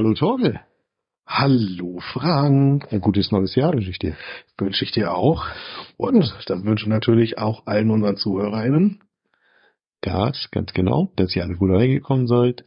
Hallo 0.00 0.14
Torge. 0.14 0.58
Hallo 1.26 2.00
Frank. 2.14 2.90
Ein 2.90 3.02
gutes 3.02 3.32
neues 3.32 3.54
Jahr 3.54 3.74
wünsche 3.74 3.90
ich 3.90 3.98
dir. 3.98 4.16
Wünsche 4.56 4.82
ich 4.82 4.92
dir 4.92 5.12
auch. 5.12 5.44
Und 5.98 6.34
das 6.46 6.64
wünsche 6.64 6.88
natürlich 6.88 7.36
auch 7.36 7.66
allen 7.66 7.90
unseren 7.90 8.16
ZuhörerInnen. 8.16 9.02
Das, 10.00 10.48
ganz 10.52 10.72
genau, 10.72 11.12
dass 11.16 11.36
ihr 11.36 11.42
alle 11.42 11.54
gut 11.54 11.72
reingekommen 11.72 12.26
seid. 12.26 12.64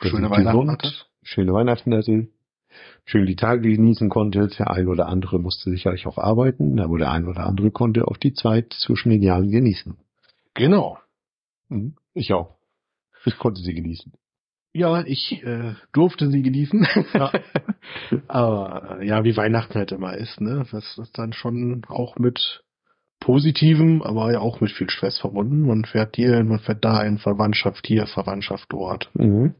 Schöne 0.00 0.30
Weihnachten 0.30 0.70
hattet. 0.70 1.08
Schöne 1.24 1.52
Weihnachten 1.52 1.92
hattet. 1.92 2.28
Schön 3.04 3.26
die 3.26 3.34
Tage 3.34 3.62
genießen 3.62 4.08
konntet. 4.08 4.56
Der 4.60 4.70
ein 4.70 4.86
oder 4.86 5.08
andere 5.08 5.40
musste 5.40 5.70
sicherlich 5.70 6.06
auch 6.06 6.18
arbeiten, 6.18 6.78
aber 6.78 6.98
der 6.98 7.10
ein 7.10 7.26
oder 7.26 7.48
andere 7.48 7.72
konnte 7.72 8.06
auch 8.06 8.16
die 8.16 8.32
Zeit 8.32 8.72
zwischen 8.74 9.10
den 9.10 9.24
Jahren 9.24 9.50
genießen. 9.50 9.96
Genau. 10.54 10.98
Mhm. 11.68 11.96
Ich 12.14 12.32
auch. 12.32 12.54
Ich 13.24 13.36
konnte 13.38 13.60
sie 13.60 13.74
genießen. 13.74 14.12
Ja, 14.76 15.02
ich 15.06 15.42
äh, 15.42 15.74
durfte 15.94 16.28
sie 16.28 16.42
genießen. 16.42 16.86
Ja. 17.14 17.32
Aber 18.28 19.02
ja, 19.02 19.24
wie 19.24 19.34
Weihnachten 19.34 19.74
halt 19.78 19.90
immer 19.90 20.14
ist, 20.14 20.38
ne? 20.42 20.66
Das 20.70 20.98
ist 20.98 21.16
dann 21.16 21.32
schon 21.32 21.82
auch 21.88 22.18
mit 22.18 22.62
Positivem, 23.18 24.02
aber 24.02 24.30
ja 24.30 24.40
auch 24.40 24.60
mit 24.60 24.70
viel 24.70 24.90
Stress 24.90 25.18
verbunden. 25.18 25.62
Man 25.62 25.86
fährt 25.86 26.16
hier, 26.16 26.44
man 26.44 26.58
fährt 26.58 26.84
da 26.84 27.02
in 27.02 27.16
Verwandtschaft 27.16 27.86
hier, 27.86 28.06
Verwandtschaft 28.06 28.66
dort. 28.68 29.08
Mhm. 29.14 29.54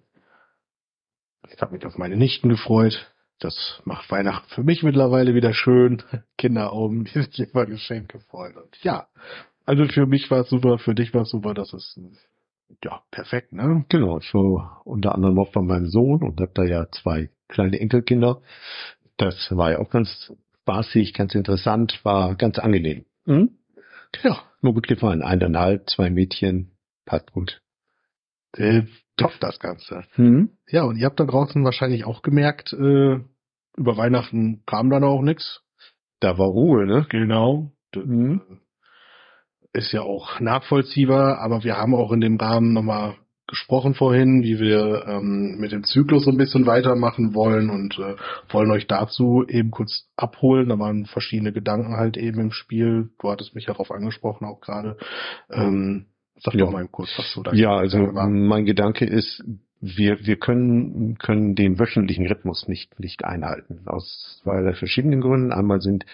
Ich 1.51 1.61
habe 1.63 1.75
mich 1.75 1.87
auf 1.87 1.97
meine 1.97 2.17
Nichten 2.17 2.51
gefreut. 2.51 3.11
Das 3.41 3.81
macht 3.85 4.11
Weihnachten 4.11 4.49
für 4.51 4.63
mich 4.63 4.83
mittlerweile 4.83 5.35
wieder 5.35 5.55
schön. 5.55 6.03
Kinderaugen, 6.37 7.05
die 7.05 7.23
sich 7.23 7.51
immer 7.53 7.65
Geschenke 7.65 8.21
freuen. 8.21 8.59
Und 8.59 8.77
ja, 8.83 9.07
also 9.65 9.87
für 9.87 10.05
mich 10.05 10.31
war 10.31 10.41
es 10.41 10.51
super, 10.51 10.79
für 10.79 10.95
dich 10.95 11.15
war 11.15 11.23
es 11.23 11.31
super. 11.31 11.55
Das 11.55 11.73
ist 11.73 11.99
ja, 12.83 13.03
perfekt, 13.11 13.53
ne? 13.53 13.85
Genau, 13.89 14.19
ich 14.19 14.33
war 14.35 14.83
unter 14.85 15.15
anderem 15.15 15.39
auch 15.39 15.53
bei 15.53 15.63
meinem 15.63 15.89
Sohn 15.89 16.23
und 16.23 16.41
habe 16.41 16.53
da 16.55 16.65
ja 16.65 16.91
zwei 16.91 17.31
kleine 17.49 17.81
Enkelkinder. 17.81 18.43
Das 19.17 19.35
war 19.51 19.73
ja 19.73 19.79
auch 19.79 19.91
ganz 19.91 20.33
spaßig, 20.63 21.15
ganz 21.15 21.35
interessant, 21.35 22.01
war 22.05 22.35
ganz 22.35 22.59
angenehm. 22.59 23.05
Mhm. 23.25 23.59
Ja, 24.23 24.39
nur 24.63 24.75
gut 24.75 24.89
gefallen. 24.89 25.23
Eineinhalb, 25.23 25.89
zwei 25.89 26.11
Mädchen, 26.11 26.73
passt 27.05 27.33
gut. 27.33 27.61
Äh, 28.57 28.83
top 29.17 29.33
das 29.41 29.59
Ganze. 29.59 30.05
Mhm. 30.17 30.51
Ja, 30.69 30.85
und 30.85 30.97
ihr 30.97 31.07
habt 31.07 31.21
da 31.21 31.25
draußen 31.25 31.65
wahrscheinlich 31.65 32.05
auch 32.05 32.23
gemerkt, 32.23 32.73
äh, 32.73 33.21
über 33.77 33.97
Weihnachten 33.97 34.63
kam 34.67 34.91
dann 34.91 35.05
auch 35.05 35.23
nix. 35.23 35.63
Da 36.21 36.39
war 36.39 36.49
Ruhe, 36.49 36.87
ne? 36.87 37.07
Genau. 37.11 37.73
Mhm 37.95 38.61
ist 39.77 39.93
ja 39.93 40.03
auch 40.03 40.41
nachvollziehbar, 40.41 41.39
aber 41.39 41.65
wir 41.65 41.77
haben 41.77 41.95
auch 41.95 42.13
in 42.13 42.21
dem 42.21 42.37
Rahmen 42.37 42.73
nochmal 42.73 43.15
gesprochen 43.47 43.95
vorhin, 43.95 44.43
wie 44.43 44.59
wir 44.59 45.05
ähm, 45.07 45.57
mit 45.59 45.71
dem 45.71 45.85
Zyklus 45.85 46.25
so 46.25 46.31
ein 46.31 46.37
bisschen 46.37 46.67
weitermachen 46.67 47.35
wollen 47.35 47.71
und 47.71 47.99
äh, 47.99 48.17
wollen 48.49 48.71
euch 48.73 48.87
dazu 48.87 49.45
eben 49.47 49.71
kurz 49.71 50.09
abholen. 50.17 50.69
Da 50.69 50.79
waren 50.79 51.07
verschiedene 51.07 51.53
Gedanken 51.53 51.97
halt 51.97 52.17
eben 52.17 52.41
im 52.41 52.51
Spiel. 52.51 53.11
Du 53.21 53.31
hattest 53.31 53.55
mich 53.55 53.67
darauf 53.67 53.93
angesprochen 53.93 54.47
auch 54.47 54.61
gerade. 54.61 54.97
Ähm, 55.51 56.07
sag 56.41 56.55
ja. 56.55 56.65
doch 56.65 56.73
mal 56.73 56.89
kurz, 56.89 57.11
was 57.17 57.33
du 57.35 57.43
da 57.43 57.53
Ja, 57.53 57.77
also 57.77 57.99
war. 58.15 58.29
mein 58.29 58.65
Gedanke 58.65 59.05
ist, 59.05 59.45
wir, 59.81 60.27
wir 60.27 60.37
können, 60.37 61.17
können 61.19 61.55
den 61.55 61.79
wöchentlichen 61.79 62.27
Rhythmus 62.27 62.67
nicht, 62.67 62.99
nicht 62.99 63.25
einhalten. 63.25 63.83
Aus 63.87 64.41
zwei 64.43 64.73
verschiedenen 64.73 65.21
Gründen. 65.21 65.53
Einmal 65.53 65.81
sind 65.81 66.05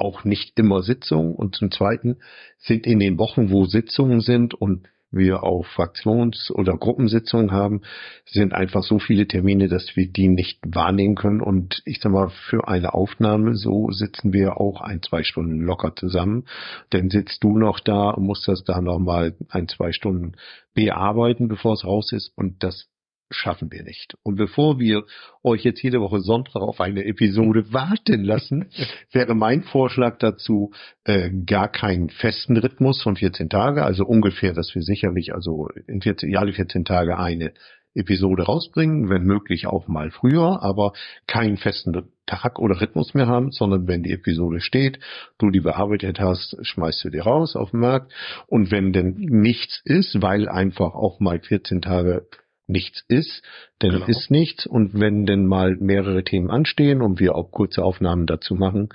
auch 0.00 0.24
nicht 0.24 0.58
immer 0.58 0.82
Sitzungen 0.82 1.34
und 1.34 1.56
zum 1.56 1.70
Zweiten 1.70 2.18
sind 2.58 2.86
in 2.86 2.98
den 2.98 3.18
Wochen, 3.18 3.50
wo 3.50 3.64
Sitzungen 3.64 4.20
sind 4.20 4.54
und 4.54 4.86
wir 5.10 5.42
auch 5.42 5.66
Fraktions- 5.66 6.50
oder 6.52 6.76
Gruppensitzungen 6.76 7.50
haben, 7.50 7.82
sind 8.26 8.52
einfach 8.52 8.82
so 8.82 8.98
viele 8.98 9.26
Termine, 9.26 9.68
dass 9.68 9.96
wir 9.96 10.08
die 10.08 10.28
nicht 10.28 10.60
wahrnehmen 10.64 11.16
können. 11.16 11.40
Und 11.40 11.82
ich 11.84 12.00
sag 12.00 12.12
mal, 12.12 12.30
für 12.48 12.68
eine 12.68 12.94
Aufnahme 12.94 13.56
so 13.56 13.90
sitzen 13.90 14.32
wir 14.32 14.60
auch 14.60 14.80
ein, 14.80 15.02
zwei 15.02 15.22
Stunden 15.24 15.60
locker 15.60 15.94
zusammen. 15.96 16.44
Dann 16.90 17.10
sitzt 17.10 17.42
du 17.42 17.58
noch 17.58 17.80
da 17.80 18.10
und 18.10 18.24
musst 18.24 18.46
das 18.46 18.62
da 18.62 18.80
nochmal 18.80 19.34
ein, 19.48 19.68
zwei 19.68 19.92
Stunden 19.92 20.32
bearbeiten, 20.74 21.48
bevor 21.48 21.74
es 21.74 21.84
raus 21.84 22.12
ist. 22.12 22.32
Und 22.36 22.62
das 22.62 22.88
schaffen 23.30 23.70
wir 23.70 23.82
nicht. 23.82 24.16
Und 24.22 24.36
bevor 24.36 24.78
wir 24.78 25.04
euch 25.42 25.64
jetzt 25.64 25.82
jede 25.82 26.00
Woche 26.00 26.20
Sonntag 26.20 26.56
auf 26.56 26.80
eine 26.80 27.04
Episode 27.04 27.72
warten 27.72 28.24
lassen, 28.24 28.70
wäre 29.12 29.34
mein 29.34 29.62
Vorschlag 29.62 30.18
dazu 30.18 30.72
äh, 31.04 31.30
gar 31.46 31.68
keinen 31.68 32.10
festen 32.10 32.56
Rhythmus 32.56 33.02
von 33.02 33.16
14 33.16 33.48
Tage, 33.48 33.84
also 33.84 34.04
ungefähr, 34.04 34.52
dass 34.52 34.74
wir 34.74 34.82
sicherlich 34.82 35.34
also 35.34 35.68
in 35.86 36.02
14, 36.02 36.36
alle 36.36 36.52
14 36.52 36.84
Tage 36.84 37.18
eine 37.18 37.52
Episode 37.94 38.44
rausbringen, 38.44 39.08
wenn 39.08 39.24
möglich 39.24 39.66
auch 39.66 39.88
mal 39.88 40.10
früher, 40.10 40.62
aber 40.62 40.92
keinen 41.26 41.56
festen 41.56 42.12
Tag 42.26 42.60
oder 42.60 42.80
Rhythmus 42.80 43.14
mehr 43.14 43.26
haben, 43.26 43.50
sondern 43.50 43.88
wenn 43.88 44.04
die 44.04 44.12
Episode 44.12 44.60
steht, 44.60 45.00
du 45.38 45.50
die 45.50 45.60
bearbeitet 45.60 46.20
hast, 46.20 46.56
schmeißt 46.62 47.04
du 47.04 47.10
die 47.10 47.18
raus 47.18 47.56
auf 47.56 47.72
den 47.72 47.80
Markt 47.80 48.12
und 48.46 48.70
wenn 48.70 48.92
denn 48.92 49.14
nichts 49.16 49.82
ist, 49.84 50.22
weil 50.22 50.48
einfach 50.48 50.94
auch 50.94 51.18
mal 51.18 51.40
14 51.40 51.82
Tage 51.82 52.28
nichts 52.70 53.04
ist, 53.08 53.42
denn 53.82 53.92
genau. 53.92 54.06
ist 54.06 54.30
nichts. 54.30 54.66
Und 54.66 54.98
wenn 54.98 55.26
denn 55.26 55.46
mal 55.46 55.76
mehrere 55.76 56.24
Themen 56.24 56.50
anstehen 56.50 57.02
und 57.02 57.20
wir 57.20 57.34
auch 57.34 57.50
kurze 57.50 57.84
Aufnahmen 57.84 58.26
dazu 58.26 58.54
machen, 58.54 58.88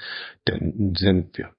dann 0.46 0.94
sind 0.98 1.38
wir. 1.38 1.50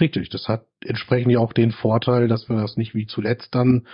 Richtig, 0.00 0.30
das 0.30 0.48
hat 0.48 0.64
entsprechend 0.82 1.32
ja 1.32 1.40
auch 1.40 1.52
den 1.52 1.72
Vorteil, 1.72 2.28
dass 2.28 2.48
wir 2.48 2.56
das 2.56 2.76
nicht 2.76 2.94
wie 2.94 3.06
zuletzt 3.06 3.54
dann 3.54 3.86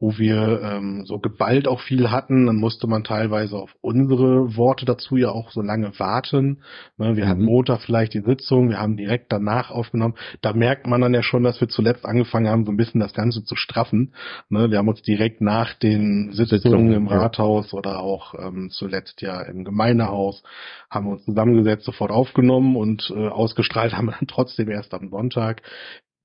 wo 0.00 0.16
wir 0.16 0.62
ähm, 0.62 1.04
so 1.04 1.18
geballt 1.18 1.68
auch 1.68 1.80
viel 1.80 2.10
hatten, 2.10 2.46
dann 2.46 2.56
musste 2.56 2.86
man 2.86 3.04
teilweise 3.04 3.56
auf 3.56 3.76
unsere 3.82 4.56
Worte 4.56 4.86
dazu 4.86 5.18
ja 5.18 5.28
auch 5.28 5.50
so 5.50 5.60
lange 5.60 5.92
warten. 5.98 6.62
Ne, 6.96 7.16
wir 7.16 7.26
mhm. 7.26 7.28
hatten 7.28 7.44
Montag 7.44 7.82
vielleicht 7.82 8.14
die 8.14 8.22
Sitzung, 8.22 8.70
wir 8.70 8.80
haben 8.80 8.96
direkt 8.96 9.30
danach 9.30 9.70
aufgenommen. 9.70 10.14
Da 10.40 10.54
merkt 10.54 10.86
man 10.86 11.02
dann 11.02 11.12
ja 11.12 11.22
schon, 11.22 11.42
dass 11.42 11.60
wir 11.60 11.68
zuletzt 11.68 12.06
angefangen 12.06 12.48
haben, 12.48 12.64
so 12.64 12.72
ein 12.72 12.78
bisschen 12.78 13.00
das 13.00 13.12
Ganze 13.12 13.44
zu 13.44 13.56
straffen. 13.56 14.14
Ne, 14.48 14.70
wir 14.70 14.78
haben 14.78 14.88
uns 14.88 15.02
direkt 15.02 15.42
nach 15.42 15.74
den 15.74 16.32
Sitzungen 16.32 16.92
im 16.92 17.06
Rathaus 17.06 17.74
oder 17.74 18.00
auch 18.00 18.34
ähm, 18.34 18.70
zuletzt 18.70 19.20
ja 19.20 19.42
im 19.42 19.64
Gemeindehaus, 19.64 20.42
haben 20.88 21.06
wir 21.06 21.12
uns 21.12 21.26
zusammengesetzt, 21.26 21.84
sofort 21.84 22.10
aufgenommen 22.10 22.74
und 22.76 23.12
äh, 23.14 23.28
ausgestrahlt 23.28 23.92
haben 23.92 24.06
wir 24.06 24.16
dann 24.18 24.28
trotzdem 24.28 24.70
erst 24.70 24.94
am 24.94 25.10
Sonntag 25.10 25.60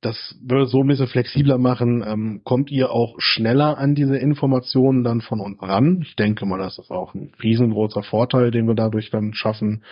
das 0.05 0.35
würde 0.39 0.67
so 0.67 0.81
ein 0.81 0.87
bisschen 0.87 1.07
flexibler 1.07 1.57
machen. 1.57 2.03
Ähm, 2.05 2.41
kommt 2.43 2.69
ihr 2.69 2.91
auch 2.91 3.15
schneller 3.17 3.79
an 3.79 3.95
diese 3.95 4.17
Informationen 4.17 5.03
dann 5.03 5.21
von 5.21 5.39
uns 5.39 5.59
ran? 5.61 6.01
Ich 6.03 6.15
denke 6.15 6.45
mal, 6.45 6.59
das 6.59 6.77
ist 6.77 6.91
auch 6.91 7.15
ein 7.15 7.31
riesengroßer 7.41 8.03
Vorteil, 8.03 8.51
den 8.51 8.67
wir 8.67 8.75
dadurch 8.75 9.09
dann 9.09 9.33
schaffen. 9.33 9.83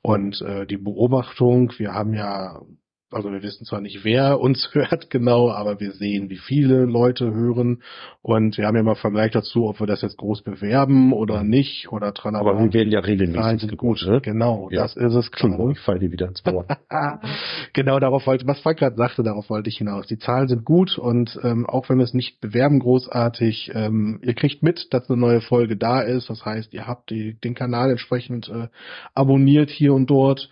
Und 0.00 0.40
äh, 0.40 0.66
die 0.66 0.78
Beobachtung, 0.78 1.72
wir 1.76 1.92
haben 1.92 2.14
ja 2.14 2.62
also 3.10 3.32
wir 3.32 3.42
wissen 3.42 3.64
zwar 3.64 3.80
nicht, 3.80 4.04
wer 4.04 4.40
uns 4.40 4.68
hört 4.74 5.10
genau, 5.10 5.50
aber 5.50 5.80
wir 5.80 5.92
sehen, 5.92 6.30
wie 6.30 6.36
viele 6.36 6.84
Leute 6.84 7.32
hören 7.32 7.82
und 8.22 8.58
wir 8.58 8.66
haben 8.66 8.76
ja 8.76 8.82
mal 8.82 8.94
Vergleich 8.94 9.32
dazu, 9.32 9.66
ob 9.68 9.80
wir 9.80 9.86
das 9.86 10.02
jetzt 10.02 10.18
groß 10.18 10.42
bewerben 10.42 11.12
oder 11.12 11.42
nicht 11.44 11.90
oder 11.90 12.12
dran. 12.12 12.36
Aber 12.36 12.58
wir 12.58 12.72
werden 12.72 12.90
ja 12.90 13.00
regelmäßig 13.00 13.60
sind 13.60 13.76
gut. 13.78 14.04
Ne? 14.06 14.20
Genau, 14.20 14.68
ja. 14.70 14.82
das 14.82 14.96
ist 14.96 15.14
es. 15.14 15.30
Klar. 15.30 15.70
Ich 15.70 15.80
falle 15.80 16.00
dir 16.00 16.10
wieder 16.10 16.28
ins 16.28 16.44
Wort. 16.44 16.68
genau, 17.72 17.98
darauf 17.98 18.26
wollte, 18.26 18.46
was 18.46 18.60
Frank 18.60 18.78
gerade 18.78 18.96
sagte, 18.96 19.22
darauf 19.22 19.48
wollte 19.50 19.68
ich 19.68 19.78
hinaus. 19.78 20.06
Die 20.06 20.18
Zahlen 20.18 20.48
sind 20.48 20.64
gut 20.64 20.98
und 20.98 21.38
ähm, 21.42 21.66
auch 21.66 21.88
wenn 21.88 21.98
wir 21.98 22.04
es 22.04 22.14
nicht 22.14 22.40
bewerben 22.40 22.80
großartig, 22.80 23.72
ähm, 23.74 24.20
ihr 24.22 24.34
kriegt 24.34 24.62
mit, 24.62 24.92
dass 24.92 25.08
eine 25.08 25.18
neue 25.18 25.40
Folge 25.40 25.76
da 25.76 26.00
ist. 26.00 26.28
Das 26.28 26.44
heißt, 26.44 26.74
ihr 26.74 26.86
habt 26.86 27.10
die, 27.10 27.38
den 27.40 27.54
Kanal 27.54 27.90
entsprechend 27.90 28.48
äh, 28.48 28.68
abonniert 29.14 29.70
hier 29.70 29.94
und 29.94 30.10
dort 30.10 30.50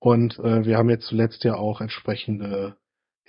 und 0.00 0.38
äh, 0.38 0.64
wir 0.64 0.76
haben 0.78 0.90
jetzt 0.90 1.06
zuletzt 1.06 1.44
ja 1.44 1.54
auch 1.56 1.80
entsprechende 1.80 2.76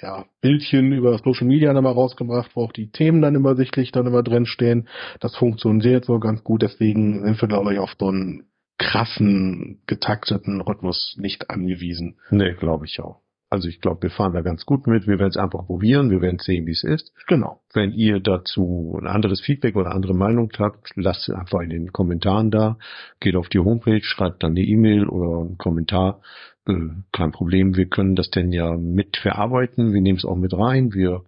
ja, 0.02 0.26
Bildchen 0.42 0.94
über 0.94 1.18
Social 1.18 1.48
Media 1.48 1.74
nochmal 1.74 1.94
rausgebracht, 1.94 2.52
wo 2.56 2.64
auch 2.64 2.72
die 2.72 2.92
Themen 2.92 3.22
dann 3.22 3.36
übersichtlich 3.36 3.92
dann 3.92 4.08
immer 4.08 4.24
drin 4.24 4.46
stehen. 4.46 4.88
Das 5.20 5.36
funktioniert 5.36 6.06
so 6.06 6.20
ganz 6.20 6.44
gut, 6.44 6.62
deswegen 6.62 7.24
sind 7.24 7.42
wir, 7.42 7.48
glaube 7.48 7.74
ich, 7.74 7.80
auf 7.80 7.96
so 8.00 8.08
einen 8.08 8.46
krassen, 8.78 9.82
getakteten 9.88 10.62
Rhythmus 10.62 11.16
nicht 11.20 11.50
angewiesen. 11.50 12.18
Nee, 12.32 12.54
glaube 12.54 12.86
ich 12.86 13.00
auch. 13.02 13.22
Also 13.52 13.68
ich 13.68 13.82
glaube, 13.82 14.04
wir 14.04 14.10
fahren 14.12 14.34
da 14.34 14.42
ganz 14.42 14.66
gut 14.66 14.86
mit. 14.86 15.08
Wir 15.08 15.18
werden 15.18 15.32
es 15.32 15.38
einfach 15.38 15.66
probieren. 15.66 16.12
Wir 16.12 16.22
werden 16.22 16.38
sehen, 16.40 16.68
wie 16.68 16.72
es 16.72 16.84
ist. 16.84 17.12
Genau. 17.28 17.62
Wenn 17.74 17.92
ihr 17.92 18.20
dazu 18.20 18.98
ein 19.02 19.08
anderes 19.08 19.42
Feedback 19.42 19.76
oder 19.76 19.92
andere 19.92 20.14
Meinung 20.14 20.52
habt, 20.60 20.92
lasst 20.96 21.28
es 21.28 21.36
einfach 21.36 21.62
in 21.62 21.70
den 21.70 21.92
Kommentaren 21.92 22.52
da. 22.52 22.78
Geht 23.20 23.36
auf 23.36 23.50
die 23.50 23.60
Homepage, 23.60 24.04
schreibt 24.04 24.44
dann 24.44 24.52
eine 24.52 24.62
E-Mail 24.62 25.08
oder 25.08 25.42
einen 25.42 25.58
Kommentar. 25.58 26.22
Äh, 26.68 26.74
kein 27.12 27.32
Problem. 27.32 27.76
Wir 27.76 27.88
können 27.88 28.16
das 28.16 28.30
denn 28.30 28.52
ja 28.52 28.78
mit 28.78 29.18
verarbeiten. 29.18 29.94
Wir 29.94 30.02
nehmen 30.02 30.20
es 30.20 30.26
auch 30.26 30.38
mit 30.38 30.54
rein. 30.54 30.94
Wir 30.94 31.24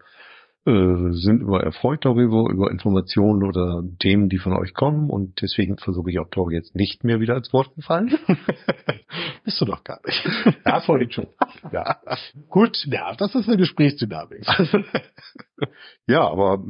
äh, 0.66 1.12
sind 1.12 1.42
immer 1.42 1.62
erfreut 1.62 2.06
darüber, 2.06 2.50
über 2.52 2.69
Informationen 2.69 3.44
oder 3.44 3.84
Themen, 4.00 4.30
die 4.30 4.38
von 4.38 4.54
euch 4.54 4.74
kommen 4.74 5.10
und 5.10 5.42
deswegen 5.42 5.78
versuche 5.78 6.12
ich 6.12 6.19
auch 6.19 6.30
Tor 6.30 6.52
jetzt 6.52 6.75
nicht 6.75 7.04
mehr 7.04 7.19
wieder 7.19 7.34
als 7.34 7.52
Wort 7.52 7.74
gefallen. 7.75 8.16
Bist 9.44 9.60
du 9.60 9.66
doch 9.66 9.84
gar 9.84 10.00
nicht. 10.06 10.24
Ja, 10.66 10.80
vorhin 10.81 11.12
schon. 11.12 11.28
Ja. 11.72 11.98
Gut, 12.50 12.86
ja, 12.86 13.13
das 13.16 13.34
ist 13.36 13.48
eine 13.48 13.58
Gesprächsdynamik. 13.58 14.46
ja, 16.08 16.22
aber 16.22 16.63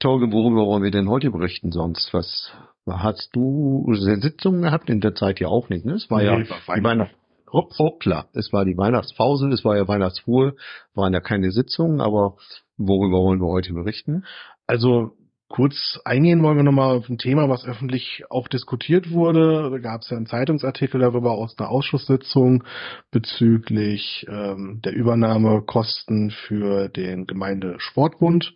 Torge, 0.00 0.32
worüber 0.32 0.66
wollen 0.66 0.82
wir 0.82 0.90
denn 0.90 1.08
heute 1.08 1.30
berichten 1.30 1.70
sonst? 1.70 2.12
Was 2.12 2.52
Hast 2.88 3.30
du 3.34 3.92
Sitzungen 3.94 4.62
gehabt 4.62 4.88
in 4.88 5.00
der 5.00 5.14
Zeit 5.14 5.40
ja 5.40 5.48
auch 5.48 5.68
nicht, 5.68 5.84
ne? 5.84 5.94
Es 5.94 6.10
war 6.10 6.18
nee, 6.18 6.26
ja 6.26 6.50
war 6.66 6.82
Weihnacht. 6.82 7.14
Hoppla, 7.52 8.26
es 8.32 8.52
war 8.52 8.64
die 8.64 8.76
Weihnachtspause, 8.76 9.48
es 9.48 9.64
war 9.64 9.76
ja 9.76 9.86
Weihnachtsruhe, 9.86 10.56
waren 10.94 11.12
ja 11.12 11.20
keine 11.20 11.50
Sitzungen, 11.52 12.00
aber 12.00 12.36
worüber 12.76 13.18
wollen 13.18 13.40
wir 13.40 13.48
heute 13.48 13.72
berichten? 13.72 14.24
Also 14.66 15.12
kurz 15.48 16.00
eingehen 16.04 16.42
wollen 16.42 16.56
wir 16.56 16.64
nochmal 16.64 16.96
auf 16.96 17.08
ein 17.08 17.18
Thema, 17.18 17.48
was 17.48 17.64
öffentlich 17.64 18.24
auch 18.30 18.48
diskutiert 18.48 19.10
wurde. 19.10 19.70
Da 19.70 19.78
gab 19.78 20.02
es 20.02 20.10
ja 20.10 20.16
einen 20.16 20.26
Zeitungsartikel 20.26 21.00
darüber 21.00 21.32
aus 21.32 21.58
einer 21.58 21.70
Ausschusssitzung 21.70 22.64
bezüglich 23.10 24.26
ähm, 24.28 24.80
der 24.84 24.92
Übernahmekosten 24.94 26.30
für 26.30 26.88
den 26.88 27.26
Gemeindesportbund. 27.26 28.54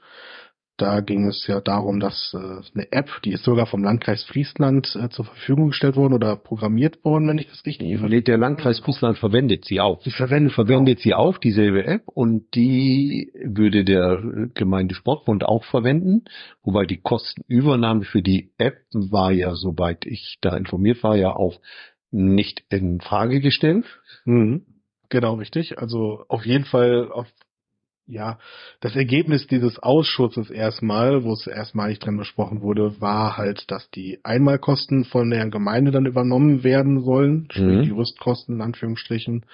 Da 0.80 1.00
ging 1.00 1.28
es 1.28 1.46
ja 1.46 1.60
darum, 1.60 2.00
dass 2.00 2.32
äh, 2.32 2.38
eine 2.38 2.90
App, 2.90 3.10
die 3.22 3.32
ist 3.32 3.44
sogar 3.44 3.66
vom 3.66 3.84
Landkreis 3.84 4.24
Friesland 4.24 4.96
äh, 4.96 5.10
zur 5.10 5.26
Verfügung 5.26 5.68
gestellt 5.68 5.94
worden 5.96 6.14
oder 6.14 6.36
programmiert 6.36 7.04
worden, 7.04 7.28
wenn 7.28 7.36
ich 7.36 7.48
das 7.48 7.66
richtig 7.66 8.00
nee, 8.00 8.20
Der 8.22 8.38
Landkreis 8.38 8.80
Friesland 8.80 9.18
verwendet 9.18 9.66
sie 9.66 9.78
auch. 9.78 10.02
Sie 10.02 10.10
verwendet, 10.10 10.54
verwendet 10.54 10.98
auch. 10.98 11.02
sie 11.02 11.14
auch, 11.14 11.36
dieselbe 11.36 11.84
App, 11.84 12.08
und 12.08 12.54
die 12.54 13.30
würde 13.44 13.84
der 13.84 14.48
Gemeindesportbund 14.54 15.44
auch 15.44 15.64
verwenden, 15.64 16.24
wobei 16.62 16.86
die 16.86 17.02
Kostenübernahme 17.02 18.04
für 18.04 18.22
die 18.22 18.52
App 18.56 18.78
war 18.94 19.32
ja, 19.32 19.54
soweit 19.54 20.06
ich 20.06 20.38
da 20.40 20.56
informiert 20.56 21.02
war, 21.02 21.14
ja 21.14 21.36
auch 21.36 21.60
nicht 22.10 22.64
in 22.70 23.02
Frage 23.02 23.40
gestellt. 23.40 23.84
Mhm. 24.24 24.64
Genau, 25.10 25.34
richtig. 25.34 25.76
Also 25.78 26.24
auf 26.28 26.46
jeden 26.46 26.64
Fall 26.64 27.10
auf 27.12 27.26
ja, 28.10 28.38
das 28.80 28.96
Ergebnis 28.96 29.46
dieses 29.46 29.78
Ausschusses 29.78 30.50
erstmal, 30.50 31.24
wo 31.24 31.32
es 31.32 31.46
erstmalig 31.46 31.98
drin 31.98 32.16
besprochen 32.16 32.60
wurde, 32.60 33.00
war 33.00 33.36
halt, 33.36 33.70
dass 33.70 33.90
die 33.90 34.18
Einmalkosten 34.24 35.04
von 35.04 35.30
der 35.30 35.48
Gemeinde 35.48 35.90
dann 35.90 36.06
übernommen 36.06 36.64
werden 36.64 37.02
sollen, 37.02 37.48
mhm. 37.54 37.82
die 37.82 37.90
Rüstkosten 37.90 38.56
in 38.56 38.62
Anführungsstrichen. 38.62 39.46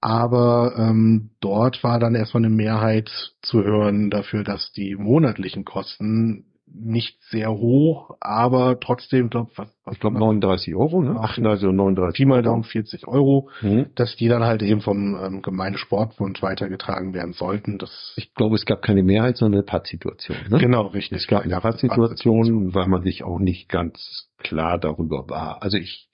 Aber 0.00 0.74
ähm, 0.76 1.30
dort 1.40 1.82
war 1.82 1.98
dann 1.98 2.14
erstmal 2.14 2.44
eine 2.44 2.54
Mehrheit 2.54 3.10
zu 3.40 3.62
hören 3.62 4.10
dafür, 4.10 4.44
dass 4.44 4.70
die 4.72 4.96
monatlichen 4.96 5.64
Kosten 5.64 6.44
nicht 6.74 7.22
sehr 7.30 7.52
hoch, 7.52 8.16
aber 8.20 8.78
trotzdem, 8.80 9.30
glaub, 9.30 9.48
was, 9.56 9.68
was 9.84 9.94
ich 9.94 10.00
glaube 10.00 10.18
39 10.18 10.74
Euro, 10.74 11.02
ne? 11.02 11.16
Ach, 11.20 11.38
also 11.38 11.70
39. 11.70 12.16
Pi 12.16 12.24
mal 12.24 12.42
Daumen 12.42 12.64
40 12.64 13.06
Euro, 13.06 13.48
mhm. 13.62 13.86
dass 13.94 14.16
die 14.16 14.28
dann 14.28 14.42
halt 14.42 14.62
eben 14.62 14.80
vom 14.80 15.14
ähm, 15.14 15.42
Gemeindesportbund 15.42 16.42
weitergetragen 16.42 17.14
werden 17.14 17.32
sollten. 17.32 17.78
Das 17.78 18.14
ich 18.16 18.34
glaube, 18.34 18.56
es 18.56 18.66
gab 18.66 18.82
keine 18.82 19.02
Mehrheit, 19.02 19.36
sondern 19.36 19.60
eine 19.60 19.66
Pattsituation. 19.66 20.36
Ne? 20.50 20.58
Genau, 20.58 20.86
richtig. 20.88 21.18
Es 21.18 21.26
gab 21.28 21.42
eine 21.42 21.60
Pattsituation, 21.60 22.74
weil 22.74 22.88
man 22.88 23.02
sich 23.02 23.22
auch 23.22 23.38
nicht 23.38 23.68
ganz 23.68 24.28
klar 24.38 24.78
darüber 24.78 25.28
war. 25.28 25.62
Also 25.62 25.78
ich, 25.78 26.10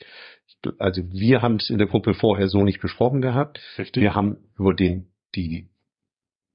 also 0.78 1.02
wir 1.10 1.40
haben 1.40 1.56
es 1.56 1.70
in 1.70 1.78
der 1.78 1.86
Gruppe 1.86 2.12
vorher 2.12 2.48
so 2.48 2.62
nicht 2.62 2.80
besprochen 2.80 3.22
gehabt. 3.22 3.60
Richtig. 3.78 4.02
Wir 4.02 4.14
haben 4.14 4.36
über 4.58 4.74
den 4.74 5.06
die 5.34 5.69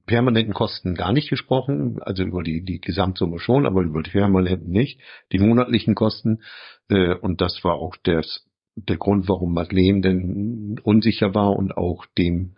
permanenten 0.05 0.53
Kosten 0.53 0.95
gar 0.95 1.13
nicht 1.13 1.29
gesprochen, 1.29 1.99
also 2.01 2.23
über 2.23 2.43
die, 2.43 2.63
die 2.63 2.79
Gesamtsumme 2.79 3.39
schon, 3.39 3.65
aber 3.65 3.81
über 3.81 4.03
die 4.03 4.11
permanenten 4.11 4.71
nicht, 4.71 4.99
die 5.31 5.39
monatlichen 5.39 5.95
Kosten. 5.95 6.41
Äh, 6.89 7.15
und 7.15 7.41
das 7.41 7.63
war 7.63 7.75
auch 7.75 7.95
das, 8.03 8.45
der 8.75 8.97
Grund, 8.97 9.27
warum 9.27 9.53
Madeleine 9.53 10.01
denn 10.01 10.79
unsicher 10.83 11.33
war 11.33 11.55
und 11.55 11.77
auch 11.77 12.05
dem 12.17 12.55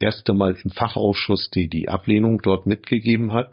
erste 0.00 0.32
Mal 0.32 0.56
im 0.62 0.70
Fachausschuss 0.70 1.50
die, 1.50 1.68
die 1.68 1.88
Ablehnung 1.88 2.40
dort 2.42 2.66
mitgegeben 2.66 3.32
hat. 3.32 3.52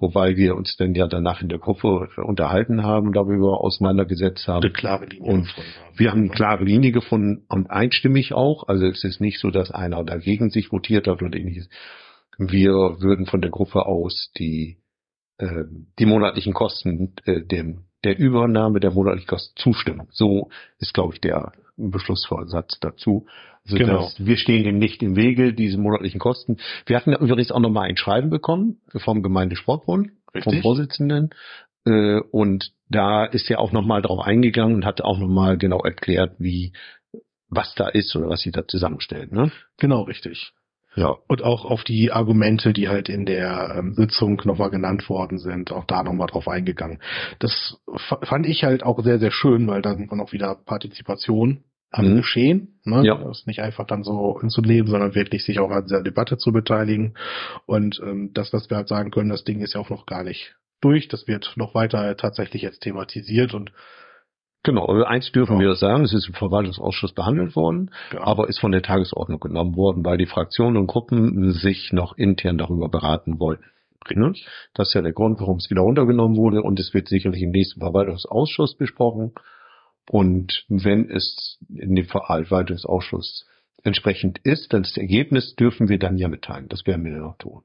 Wobei 0.00 0.36
wir 0.36 0.54
uns 0.54 0.76
dann 0.76 0.94
ja 0.94 1.08
danach 1.08 1.42
in 1.42 1.48
der 1.48 1.58
Gruppe 1.58 2.08
unterhalten 2.18 2.84
haben, 2.84 3.12
darüber 3.12 3.60
auseinandergesetzt 3.64 4.46
haben. 4.46 4.62
Eine 4.62 4.72
klare 4.72 5.06
Linie 5.06 5.32
und 5.32 5.56
haben. 5.56 5.64
Wir 5.96 6.10
haben 6.12 6.20
eine 6.20 6.30
klare 6.30 6.62
Linie 6.62 6.92
gefunden 6.92 7.44
und 7.48 7.68
einstimmig 7.68 8.32
auch. 8.32 8.68
Also 8.68 8.86
es 8.86 9.02
ist 9.02 9.20
nicht 9.20 9.40
so, 9.40 9.50
dass 9.50 9.72
einer 9.72 10.04
dagegen 10.04 10.50
sich 10.50 10.70
votiert 10.70 11.08
hat 11.08 11.20
oder 11.20 11.36
ähnliches 11.36 11.68
wir 12.38 12.72
würden 13.00 13.26
von 13.26 13.42
der 13.42 13.50
Gruppe 13.50 13.86
aus 13.86 14.30
die, 14.38 14.78
äh, 15.38 15.64
die 15.98 16.06
monatlichen 16.06 16.54
Kosten 16.54 17.14
äh, 17.24 17.42
dem, 17.42 17.84
der 18.04 18.18
Übernahme 18.18 18.80
der 18.80 18.92
monatlichen 18.92 19.28
Kosten 19.28 19.54
zustimmen. 19.56 20.06
So 20.10 20.48
ist, 20.78 20.94
glaube 20.94 21.14
ich, 21.14 21.20
der 21.20 21.52
Beschlussvorsatz 21.76 22.78
dazu. 22.80 23.26
Also 23.64 23.76
genau. 23.76 24.02
dass 24.02 24.24
wir 24.24 24.36
stehen 24.36 24.64
dem 24.64 24.78
nicht 24.78 25.02
im 25.02 25.16
Wege, 25.16 25.52
diese 25.52 25.78
monatlichen 25.78 26.20
Kosten. 26.20 26.58
Wir 26.86 26.96
hatten 26.96 27.12
übrigens 27.12 27.50
auch 27.50 27.60
nochmal 27.60 27.88
ein 27.88 27.96
Schreiben 27.96 28.30
bekommen 28.30 28.80
vom 28.96 29.22
Gemeindesportbund, 29.22 30.10
Richtig. 30.34 30.44
vom 30.44 30.62
Vorsitzenden. 30.62 31.30
Äh, 31.84 32.20
und 32.30 32.72
da 32.88 33.24
ist 33.24 33.50
er 33.50 33.58
auch 33.58 33.72
nochmal 33.72 34.00
drauf 34.00 34.20
eingegangen 34.20 34.76
und 34.76 34.84
hat 34.84 35.00
auch 35.00 35.18
nochmal 35.18 35.58
genau 35.58 35.80
erklärt, 35.80 36.36
wie 36.38 36.72
was 37.50 37.74
da 37.74 37.88
ist 37.88 38.14
oder 38.14 38.28
was 38.28 38.40
sie 38.40 38.52
da 38.52 38.66
zusammenstellen. 38.66 39.30
Ne? 39.32 39.50
Genau, 39.78 40.02
richtig. 40.02 40.52
Ja. 40.94 41.16
Und 41.28 41.42
auch 41.42 41.64
auf 41.64 41.84
die 41.84 42.10
Argumente, 42.10 42.72
die 42.72 42.88
halt 42.88 43.08
in 43.08 43.24
der 43.24 43.76
ähm, 43.78 43.94
Sitzung 43.94 44.42
nochmal 44.44 44.70
genannt 44.70 45.08
worden 45.08 45.38
sind, 45.38 45.70
auch 45.72 45.84
da 45.84 46.02
nochmal 46.02 46.26
drauf 46.26 46.48
eingegangen. 46.48 47.00
Das 47.38 47.78
fand 48.22 48.46
ich 48.46 48.64
halt 48.64 48.82
auch 48.82 49.02
sehr, 49.02 49.18
sehr 49.18 49.30
schön, 49.30 49.68
weil 49.68 49.82
da 49.82 49.94
sind 49.94 50.10
man 50.10 50.20
auch 50.20 50.32
wieder 50.32 50.56
Partizipation 50.64 51.64
am 51.90 52.12
mhm. 52.12 52.16
Geschehen. 52.16 52.80
Ne? 52.84 53.04
Ja. 53.04 53.16
Das 53.16 53.40
ist 53.40 53.46
nicht 53.46 53.60
einfach 53.60 53.86
dann 53.86 54.02
so 54.02 54.38
hinzunehmen, 54.40 54.90
sondern 54.90 55.14
wirklich 55.14 55.44
sich 55.44 55.58
auch 55.58 55.70
an 55.70 55.84
dieser 55.84 56.02
Debatte 56.02 56.36
zu 56.36 56.52
beteiligen. 56.52 57.14
Und 57.66 58.00
ähm, 58.04 58.30
das, 58.34 58.52
was 58.52 58.68
wir 58.70 58.76
halt 58.76 58.88
sagen 58.88 59.10
können, 59.10 59.30
das 59.30 59.44
Ding 59.44 59.60
ist 59.60 59.74
ja 59.74 59.80
auch 59.80 59.90
noch 59.90 60.06
gar 60.06 60.24
nicht 60.24 60.56
durch. 60.80 61.08
Das 61.08 61.26
wird 61.26 61.52
noch 61.56 61.74
weiter 61.74 62.16
tatsächlich 62.16 62.62
jetzt 62.62 62.80
thematisiert 62.80 63.54
und 63.54 63.72
Genau, 64.68 64.84
also 64.84 65.04
eins 65.04 65.32
dürfen 65.32 65.54
ja. 65.54 65.68
wir 65.68 65.74
sagen, 65.76 66.04
es 66.04 66.12
ist 66.12 66.28
im 66.28 66.34
Verwaltungsausschuss 66.34 67.14
behandelt 67.14 67.56
worden, 67.56 67.90
ja. 68.12 68.20
aber 68.20 68.50
ist 68.50 68.60
von 68.60 68.70
der 68.70 68.82
Tagesordnung 68.82 69.40
genommen 69.40 69.76
worden, 69.76 70.04
weil 70.04 70.18
die 70.18 70.26
Fraktionen 70.26 70.76
und 70.76 70.88
Gruppen 70.88 71.52
sich 71.52 71.90
noch 71.94 72.18
intern 72.18 72.58
darüber 72.58 72.90
beraten 72.90 73.40
wollten. 73.40 73.64
Ne? 74.14 74.34
Das 74.74 74.88
ist 74.88 74.94
ja 74.94 75.00
der 75.00 75.14
Grund, 75.14 75.40
warum 75.40 75.56
es 75.56 75.70
wieder 75.70 75.80
runtergenommen 75.80 76.36
wurde 76.36 76.60
und 76.60 76.78
es 76.78 76.92
wird 76.92 77.08
sicherlich 77.08 77.40
im 77.40 77.50
nächsten 77.50 77.80
Verwaltungsausschuss 77.80 78.76
besprochen. 78.76 79.32
Und 80.10 80.66
wenn 80.68 81.08
es 81.08 81.58
in 81.74 81.94
dem 81.94 82.04
Verwaltungsausschuss 82.04 83.46
entsprechend 83.84 84.38
ist, 84.44 84.74
dann 84.74 84.82
das 84.82 84.98
Ergebnis 84.98 85.54
dürfen 85.54 85.88
wir 85.88 85.98
dann 85.98 86.18
ja 86.18 86.28
mitteilen. 86.28 86.68
Das 86.68 86.86
werden 86.86 87.06
wir 87.06 87.12
dann 87.12 87.24
auch 87.24 87.38
tun. 87.38 87.62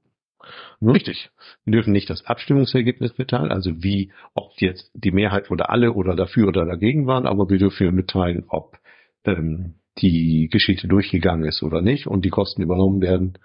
Ne? 0.79 0.94
Richtig. 0.94 1.29
Wir 1.65 1.74
dürfen 1.74 1.94
nicht 1.94 2.10
das 2.10 2.25
Abstimmungsergebnis 2.25 3.18
mitteilen, 3.18 3.51
also 3.51 3.84
wie, 3.84 4.12
ob 4.34 4.51
jetzt 4.58 4.91
die 4.94 5.12
Mehrheit 5.12 5.51
oder 5.51 5.70
alle 5.70 5.94
oder 5.94 6.15
dafür 6.15 6.48
oder 6.48 6.65
dagegen 6.65 7.08
waren, 7.08 7.25
aber 7.25 7.50
wir 7.50 7.58
dürfen 7.58 7.94
mitteilen, 7.96 8.46
ob 8.48 8.77
ähm, 9.25 9.75
die 10.00 10.50
Geschichte 10.51 10.88
durchgegangen 10.88 11.46
ist 11.46 11.63
oder 11.63 11.82
nicht 11.82 12.08
und 12.08 12.25
die 12.25 12.29
Kosten 12.29 12.62
übernommen 12.62 13.01
werden 13.01 13.38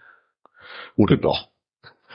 oder 0.96 1.16
doch. 1.16 1.48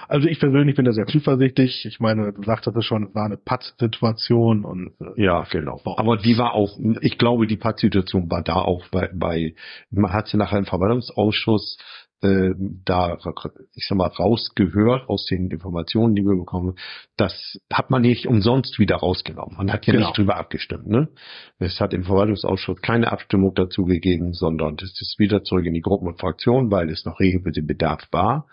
Also 0.07 0.27
ich 0.27 0.39
persönlich 0.39 0.75
bin 0.75 0.85
da 0.85 0.91
sehr 0.91 1.05
zuversichtlich. 1.05 1.85
Ich 1.85 1.99
meine, 1.99 2.33
du 2.33 2.43
sagtest 2.43 2.75
es 2.75 2.85
schon, 2.85 3.07
es 3.07 3.15
war 3.15 3.25
eine 3.25 3.37
Patt-Situation 3.37 4.65
und 4.65 4.93
äh, 4.99 5.23
ja, 5.23 5.45
genau. 5.49 5.79
Aber 5.85 6.17
die 6.17 6.37
war 6.37 6.53
auch, 6.53 6.77
ich 7.01 7.17
glaube, 7.17 7.47
die 7.47 7.57
Patt-Situation 7.57 8.29
war 8.29 8.43
da 8.43 8.55
auch 8.55 8.85
bei, 8.89 9.09
bei 9.13 9.55
man 9.91 10.11
hat 10.11 10.27
sie 10.27 10.37
nachher 10.37 10.59
im 10.59 10.65
Verwaltungsausschuss 10.65 11.77
da, 12.23 13.17
ich 13.73 13.87
sag 13.87 13.97
mal, 13.97 14.07
rausgehört 14.07 15.09
aus 15.09 15.25
den 15.25 15.51
Informationen, 15.51 16.15
die 16.15 16.23
wir 16.23 16.37
bekommen, 16.37 16.75
das 17.17 17.59
hat 17.71 17.89
man 17.89 18.01
nicht 18.01 18.27
umsonst 18.27 18.79
wieder 18.79 18.95
rausgenommen. 18.95 19.57
Man 19.57 19.71
hat 19.71 19.85
ja 19.85 19.93
genau. 19.93 20.07
nicht 20.07 20.17
drüber 20.17 20.37
abgestimmt. 20.37 20.87
Ne? 20.87 21.09
Es 21.59 21.79
hat 21.81 21.93
im 21.93 22.03
Verwaltungsausschuss 22.03 22.81
keine 22.81 23.11
Abstimmung 23.11 23.53
dazu 23.55 23.85
gegeben, 23.85 24.33
sondern 24.33 24.75
es 24.81 25.01
ist 25.01 25.19
wieder 25.19 25.43
zurück 25.43 25.65
in 25.65 25.73
die 25.73 25.81
Gruppen 25.81 26.07
und 26.07 26.19
Fraktionen, 26.19 26.71
weil 26.71 26.89
es 26.89 27.05
noch 27.05 27.19
Regelbedarf 27.19 28.07
war. 28.11 28.47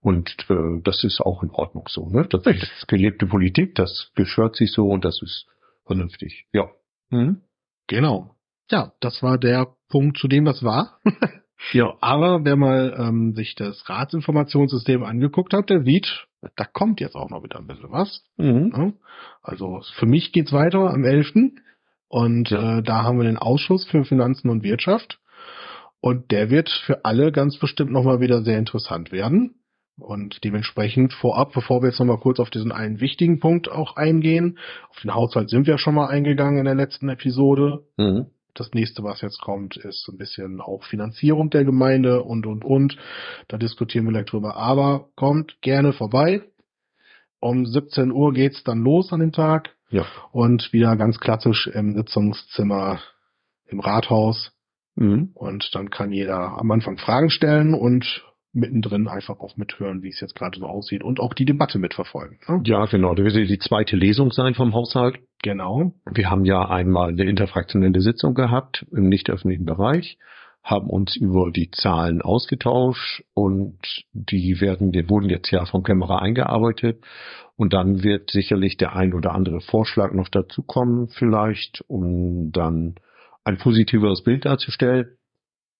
Und 0.00 0.34
äh, 0.48 0.80
das 0.82 1.04
ist 1.04 1.20
auch 1.20 1.42
in 1.42 1.50
Ordnung 1.50 1.84
so. 1.88 2.08
Ne? 2.08 2.26
Das 2.30 2.46
ist 2.46 2.88
gelebte 2.88 3.26
Politik, 3.26 3.74
das 3.74 4.10
geschwört 4.14 4.56
sich 4.56 4.72
so 4.72 4.88
und 4.88 5.04
das 5.04 5.20
ist 5.22 5.46
vernünftig. 5.84 6.46
Ja. 6.52 6.70
Mhm. 7.10 7.42
Genau. 7.86 8.34
Ja, 8.70 8.92
das 9.00 9.22
war 9.22 9.36
der 9.36 9.74
Punkt, 9.88 10.16
zu 10.16 10.28
dem 10.28 10.44
das 10.44 10.62
war. 10.62 11.00
Ja, 11.72 11.94
aber 12.00 12.44
wer 12.44 12.56
mal 12.56 12.94
ähm, 12.98 13.34
sich 13.34 13.54
das 13.54 13.88
Ratsinformationssystem 13.88 15.02
angeguckt 15.02 15.52
hat, 15.52 15.70
der 15.70 15.82
sieht, 15.82 16.26
da 16.56 16.64
kommt 16.64 17.00
jetzt 17.00 17.14
auch 17.14 17.30
noch 17.30 17.42
wieder 17.42 17.58
ein 17.58 17.66
bisschen 17.66 17.90
was. 17.90 18.24
Mhm. 18.36 18.94
Also 19.42 19.82
für 19.94 20.06
mich 20.06 20.32
geht's 20.32 20.52
weiter 20.52 20.90
am 20.90 21.04
11. 21.04 21.52
Und 22.08 22.50
ja. 22.50 22.78
äh, 22.78 22.82
da 22.82 23.02
haben 23.02 23.18
wir 23.18 23.24
den 23.24 23.36
Ausschuss 23.36 23.84
für 23.84 24.04
Finanzen 24.04 24.48
und 24.48 24.64
Wirtschaft. 24.64 25.20
Und 26.00 26.30
der 26.30 26.50
wird 26.50 26.70
für 26.70 27.04
alle 27.04 27.30
ganz 27.30 27.58
bestimmt 27.58 27.92
nochmal 27.92 28.20
wieder 28.20 28.42
sehr 28.42 28.58
interessant 28.58 29.12
werden. 29.12 29.56
Und 29.98 30.42
dementsprechend 30.44 31.12
vorab, 31.12 31.52
bevor 31.52 31.82
wir 31.82 31.90
jetzt 31.90 31.98
nochmal 31.98 32.18
kurz 32.18 32.40
auf 32.40 32.48
diesen 32.48 32.72
einen 32.72 33.00
wichtigen 33.00 33.38
Punkt 33.38 33.70
auch 33.70 33.96
eingehen, 33.96 34.58
auf 34.88 34.98
den 35.02 35.14
Haushalt 35.14 35.50
sind 35.50 35.66
wir 35.66 35.76
schon 35.76 35.94
mal 35.94 36.06
eingegangen 36.06 36.58
in 36.58 36.64
der 36.64 36.74
letzten 36.74 37.10
Episode. 37.10 37.84
Mhm 37.98 38.26
das 38.54 38.72
nächste, 38.72 39.02
was 39.02 39.20
jetzt 39.20 39.40
kommt, 39.40 39.76
ist 39.76 40.08
ein 40.08 40.18
bisschen 40.18 40.60
auch 40.60 40.84
Finanzierung 40.84 41.50
der 41.50 41.64
Gemeinde 41.64 42.22
und, 42.22 42.46
und, 42.46 42.64
und. 42.64 42.96
Da 43.48 43.58
diskutieren 43.58 44.04
wir 44.06 44.12
gleich 44.12 44.26
drüber. 44.26 44.56
Aber 44.56 45.08
kommt 45.16 45.60
gerne 45.60 45.92
vorbei. 45.92 46.42
Um 47.40 47.64
17 47.64 48.12
Uhr 48.12 48.32
geht's 48.32 48.64
dann 48.64 48.80
los 48.80 49.12
an 49.12 49.20
dem 49.20 49.32
Tag. 49.32 49.70
Ja. 49.90 50.04
Und 50.32 50.72
wieder 50.72 50.96
ganz 50.96 51.18
klassisch 51.18 51.66
im 51.66 51.96
Sitzungszimmer 51.96 53.00
im 53.66 53.80
Rathaus. 53.80 54.52
Mhm. 54.94 55.30
Und 55.34 55.74
dann 55.74 55.90
kann 55.90 56.12
jeder 56.12 56.58
am 56.58 56.70
Anfang 56.70 56.98
Fragen 56.98 57.30
stellen 57.30 57.74
und 57.74 58.24
mittendrin 58.52 59.08
einfach 59.08 59.38
auch 59.40 59.56
mithören, 59.56 60.02
wie 60.02 60.08
es 60.08 60.20
jetzt 60.20 60.34
gerade 60.34 60.58
so 60.58 60.66
aussieht 60.66 61.04
und 61.04 61.20
auch 61.20 61.34
die 61.34 61.44
Debatte 61.44 61.78
mitverfolgen. 61.78 62.38
Ne? 62.48 62.60
Ja, 62.64 62.84
genau. 62.86 63.14
Das 63.14 63.34
wird 63.34 63.48
die 63.48 63.58
zweite 63.58 63.96
Lesung 63.96 64.32
sein 64.32 64.54
vom 64.54 64.74
Haushalt. 64.74 65.20
Genau. 65.42 65.92
Wir 66.10 66.30
haben 66.30 66.44
ja 66.44 66.68
einmal 66.68 67.10
eine 67.10 67.24
interfraktionelle 67.24 68.00
Sitzung 68.00 68.34
gehabt 68.34 68.86
im 68.92 69.08
nicht 69.08 69.30
öffentlichen 69.30 69.64
Bereich, 69.64 70.18
haben 70.62 70.90
uns 70.90 71.16
über 71.16 71.50
die 71.50 71.70
Zahlen 71.70 72.20
ausgetauscht 72.20 73.24
und 73.32 73.78
die 74.12 74.60
werden, 74.60 74.92
die 74.92 75.08
wurden 75.08 75.30
jetzt 75.30 75.50
ja 75.50 75.64
vom 75.64 75.82
Kämmerer 75.82 76.20
eingearbeitet 76.20 77.02
und 77.56 77.72
dann 77.72 78.02
wird 78.02 78.30
sicherlich 78.30 78.76
der 78.76 78.94
ein 78.94 79.14
oder 79.14 79.32
andere 79.32 79.62
Vorschlag 79.62 80.12
noch 80.12 80.28
dazukommen 80.28 81.08
vielleicht, 81.08 81.82
um 81.88 82.52
dann 82.52 82.96
ein 83.44 83.56
positiveres 83.56 84.22
Bild 84.22 84.44
darzustellen. 84.44 85.16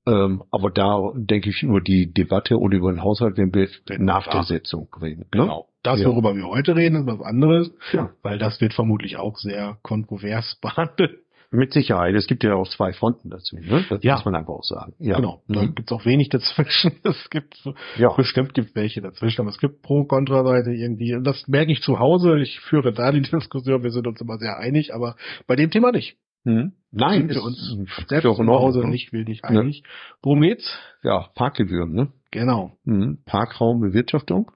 Ähm, 0.06 0.42
aber 0.50 0.70
da 0.70 0.98
denke 1.14 1.50
ich 1.50 1.62
nur 1.62 1.80
die 1.80 2.12
Debatte 2.12 2.56
und 2.56 2.72
über 2.72 2.90
den 2.92 3.02
Haushalt 3.02 3.36
werden 3.36 3.54
wir 3.54 3.68
nach 3.98 4.26
der 4.28 4.44
Sitzung 4.44 4.88
reden. 5.00 5.20
Ne? 5.34 5.42
Genau. 5.42 5.68
Das, 5.82 6.00
Ja. 6.00 6.08
worüber 6.08 6.34
wir 6.36 6.46
heute 6.46 6.74
reden, 6.76 6.96
ist 6.96 7.06
was 7.06 7.20
anderes, 7.20 7.70
Ja. 7.92 8.10
weil 8.22 8.38
das 8.38 8.60
wird 8.60 8.72
vermutlich 8.74 9.16
auch 9.18 9.36
sehr 9.38 9.78
kontrovers 9.82 10.56
behandelt. 10.62 11.18
Mit 11.52 11.72
Sicherheit. 11.72 12.14
Es 12.14 12.28
gibt 12.28 12.44
ja 12.44 12.54
auch 12.54 12.68
zwei 12.68 12.92
Fronten 12.92 13.28
dazu. 13.28 13.56
Ne? 13.56 13.84
Das 13.90 14.04
Ja. 14.04 14.14
muss 14.14 14.24
man 14.24 14.36
einfach 14.36 14.52
auch 14.54 14.62
sagen. 14.62 14.92
Ja. 15.00 15.16
Genau. 15.16 15.42
Da 15.48 15.62
Mhm. 15.62 15.74
gibt's 15.74 15.90
auch 15.90 16.06
wenig 16.06 16.28
dazwischen. 16.28 16.92
Es 17.04 17.28
gibt 17.28 17.60
Ja. 17.96 18.12
bestimmt 18.14 18.54
gibt 18.54 18.76
welche 18.76 19.00
dazwischen, 19.00 19.40
aber 19.40 19.50
es 19.50 19.58
gibt 19.58 19.82
Pro- 19.82 19.98
und 20.02 20.06
Kontraseite 20.08 20.70
irgendwie. 20.70 21.12
Und 21.16 21.24
das 21.24 21.48
merke 21.48 21.72
ich 21.72 21.82
zu 21.82 21.98
Hause. 21.98 22.38
Ich 22.38 22.60
führe 22.60 22.92
da 22.92 23.10
die 23.10 23.20
Diskussion. 23.50 23.82
Wir 23.82 23.90
sind 23.90 24.06
uns 24.06 24.20
immer 24.20 24.38
sehr 24.38 24.58
einig, 24.58 24.94
aber 24.94 25.16
bei 25.48 25.56
dem 25.56 25.72
Thema 25.72 25.90
nicht. 25.90 26.16
Hm? 26.44 26.72
Nein, 26.92 27.28
ist- 27.28 27.38
uns 27.38 27.58
ist 27.58 28.08
selbst 28.08 28.24
in 28.26 28.34
zu 28.34 28.46
Hause 28.46 28.78
Ordnung. 28.78 28.90
nicht 28.90 29.12
wenig 29.12 29.44
einig. 29.44 29.82
Worum 30.22 30.40
geht's? 30.40 30.76
Ja, 31.02 31.28
Parkgebühren, 31.34 31.92
ne? 31.92 32.12
Genau. 32.30 32.76
Mhm. 32.84 33.18
Parkraumbewirtschaftung. 33.26 34.50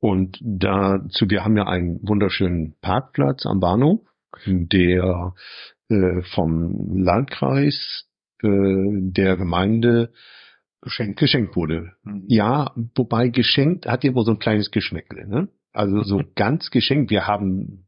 Und 0.00 0.38
dazu, 0.42 1.30
wir 1.30 1.44
haben 1.44 1.56
ja 1.56 1.64
einen 1.66 1.98
wunderschönen 2.06 2.74
Parkplatz 2.82 3.46
am 3.46 3.60
Bahnhof, 3.60 4.00
der 4.46 5.32
äh, 5.88 6.22
vom 6.34 6.94
Landkreis 7.02 8.06
äh, 8.42 8.48
der 8.48 9.36
Gemeinde 9.36 10.12
geschenkt, 10.82 11.18
geschenkt 11.18 11.56
wurde. 11.56 11.92
Mhm. 12.02 12.24
Ja, 12.28 12.72
wobei 12.96 13.28
geschenkt 13.28 13.86
hat 13.86 14.04
ja 14.04 14.10
immer 14.10 14.24
so 14.24 14.32
ein 14.32 14.38
kleines 14.38 14.70
Geschmäckle, 14.70 15.26
ne? 15.26 15.48
Also 15.72 16.02
so 16.02 16.20
ganz 16.34 16.70
geschenkt. 16.70 17.10
Wir 17.10 17.26
haben 17.26 17.86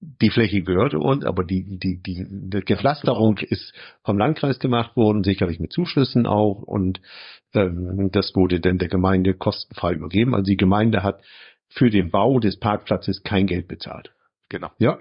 die 0.00 0.30
Fläche 0.30 0.62
gehörte 0.62 0.98
uns, 0.98 1.24
aber 1.24 1.44
die, 1.44 1.78
die, 1.78 2.00
die, 2.00 2.24
die 2.28 2.60
Gepflasterung 2.60 3.38
ist 3.38 3.72
vom 4.04 4.18
Landkreis 4.18 4.58
gemacht 4.58 4.96
worden, 4.96 5.24
sicherlich 5.24 5.58
mit 5.58 5.72
Zuschüssen 5.72 6.26
auch. 6.26 6.62
Und 6.62 7.00
ähm, 7.54 8.10
das 8.12 8.34
wurde 8.36 8.60
dann 8.60 8.78
der 8.78 8.88
Gemeinde 8.88 9.34
kostenfrei 9.34 9.94
übergeben. 9.94 10.34
Also 10.34 10.44
die 10.44 10.56
Gemeinde 10.56 11.02
hat 11.02 11.22
für 11.68 11.90
den 11.90 12.10
Bau 12.10 12.38
des 12.38 12.58
Parkplatzes 12.58 13.22
kein 13.24 13.46
Geld 13.46 13.66
bezahlt. 13.66 14.12
Genau. 14.48 14.70
Ja, 14.78 14.98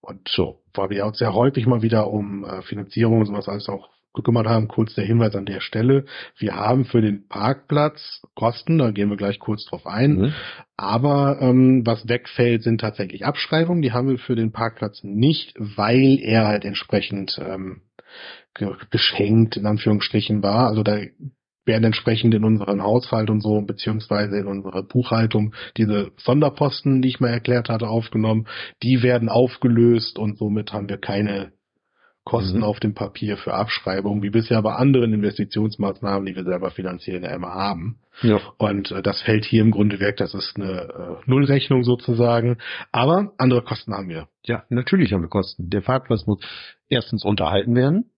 Und 0.00 0.28
so, 0.28 0.62
weil 0.74 0.90
wir 0.90 1.04
uns 1.06 1.18
sehr 1.18 1.34
häufig 1.34 1.66
mal 1.66 1.82
wieder 1.82 2.10
um 2.10 2.44
äh, 2.44 2.62
Finanzierung 2.62 3.20
und 3.20 3.26
sowas 3.26 3.48
alles 3.48 3.68
auch 3.68 3.90
gekümmert 4.18 4.46
haben, 4.46 4.68
kurz 4.68 4.94
der 4.94 5.04
Hinweis 5.04 5.34
an 5.34 5.46
der 5.46 5.60
Stelle. 5.60 6.04
Wir 6.36 6.54
haben 6.54 6.84
für 6.84 7.00
den 7.00 7.26
Parkplatz 7.28 8.22
Kosten, 8.34 8.78
da 8.78 8.90
gehen 8.90 9.10
wir 9.10 9.16
gleich 9.16 9.38
kurz 9.38 9.64
drauf 9.64 9.86
ein. 9.86 10.16
Mhm. 10.16 10.32
Aber 10.76 11.38
ähm, 11.40 11.86
was 11.86 12.08
wegfällt, 12.08 12.62
sind 12.62 12.80
tatsächlich 12.80 13.24
Abschreibungen. 13.24 13.82
Die 13.82 13.92
haben 13.92 14.08
wir 14.08 14.18
für 14.18 14.36
den 14.36 14.52
Parkplatz 14.52 15.02
nicht, 15.02 15.54
weil 15.58 16.18
er 16.20 16.46
halt 16.46 16.64
entsprechend 16.64 17.38
ähm, 17.38 17.82
ge 18.54 18.68
geschenkt 18.90 19.56
in 19.56 19.66
Anführungsstrichen 19.66 20.42
war. 20.42 20.68
Also 20.68 20.82
da 20.82 20.98
werden 21.68 21.84
entsprechend 21.84 22.34
in 22.34 22.44
unseren 22.44 22.82
Haushalt 22.82 23.30
und 23.30 23.40
so, 23.42 23.60
beziehungsweise 23.60 24.38
in 24.38 24.46
unsere 24.46 24.82
Buchhaltung 24.82 25.54
diese 25.76 26.10
Sonderposten, 26.16 27.02
die 27.02 27.08
ich 27.08 27.20
mal 27.20 27.28
erklärt 27.28 27.68
hatte, 27.68 27.88
aufgenommen. 27.88 28.48
Die 28.82 29.02
werden 29.02 29.28
aufgelöst 29.28 30.18
und 30.18 30.38
somit 30.38 30.72
haben 30.72 30.88
wir 30.88 30.98
keine 30.98 31.52
Kosten 32.28 32.58
Mhm. 32.58 32.64
auf 32.64 32.78
dem 32.78 32.94
Papier 32.94 33.36
für 33.38 33.54
Abschreibung, 33.54 34.22
wie 34.22 34.28
bisher 34.30 34.60
bei 34.62 34.74
anderen 34.74 35.12
Investitionsmaßnahmen, 35.14 36.26
die 36.26 36.36
wir 36.36 36.44
selber 36.44 36.70
finanzieren, 36.70 37.22
ja 37.24 37.34
immer 37.34 37.54
haben. 37.54 37.98
ja. 38.22 38.38
Und 38.58 38.90
äh, 38.92 39.02
das 39.02 39.22
fällt 39.22 39.44
hier 39.46 39.62
im 39.62 39.70
Grunde 39.70 39.98
weg. 39.98 40.16
Das 40.18 40.34
ist 40.34 40.56
eine 40.56 40.72
äh, 40.82 41.16
Nullrechnung 41.30 41.84
sozusagen. 41.84 42.58
Aber 42.92 43.32
andere 43.38 43.62
Kosten 43.62 43.94
haben 43.94 44.08
wir. 44.10 44.28
Ja, 44.44 44.64
natürlich 44.68 45.12
haben 45.12 45.22
wir 45.22 45.28
Kosten. 45.28 45.70
Der 45.70 45.80
Parkplatz 45.80 46.26
muss 46.26 46.40
erstens 46.88 47.24
unterhalten 47.24 47.74
werden. 47.74 48.10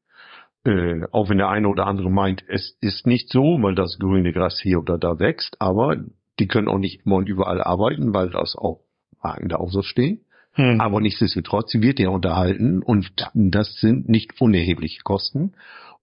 Äh, 0.64 1.06
auch 1.12 1.28
wenn 1.30 1.38
der 1.38 1.48
eine 1.48 1.68
oder 1.68 1.86
andere 1.86 2.10
meint, 2.10 2.42
es 2.48 2.76
ist 2.80 3.06
nicht 3.06 3.30
so, 3.30 3.58
weil 3.62 3.74
das 3.74 3.98
grüne 3.98 4.32
Gras 4.32 4.60
hier 4.60 4.80
oder 4.80 4.98
da 4.98 5.18
wächst, 5.18 5.56
aber 5.60 5.96
die 6.38 6.48
können 6.48 6.68
auch 6.68 6.78
nicht 6.78 7.06
immer 7.06 7.16
und 7.16 7.28
überall 7.28 7.62
arbeiten, 7.62 8.12
weil 8.12 8.30
das 8.30 8.56
auch 8.56 8.80
Wagen 9.22 9.48
da 9.48 9.56
auch 9.56 9.70
so 9.70 9.82
stehen. 9.82 10.20
Hm. 10.60 10.80
Aber 10.80 11.00
nichtsdestotrotz, 11.00 11.74
wird 11.74 11.98
ja 11.98 12.10
unterhalten 12.10 12.82
und 12.82 13.10
das 13.32 13.74
sind 13.80 14.08
nicht 14.08 14.40
unerhebliche 14.40 15.00
Kosten. 15.02 15.52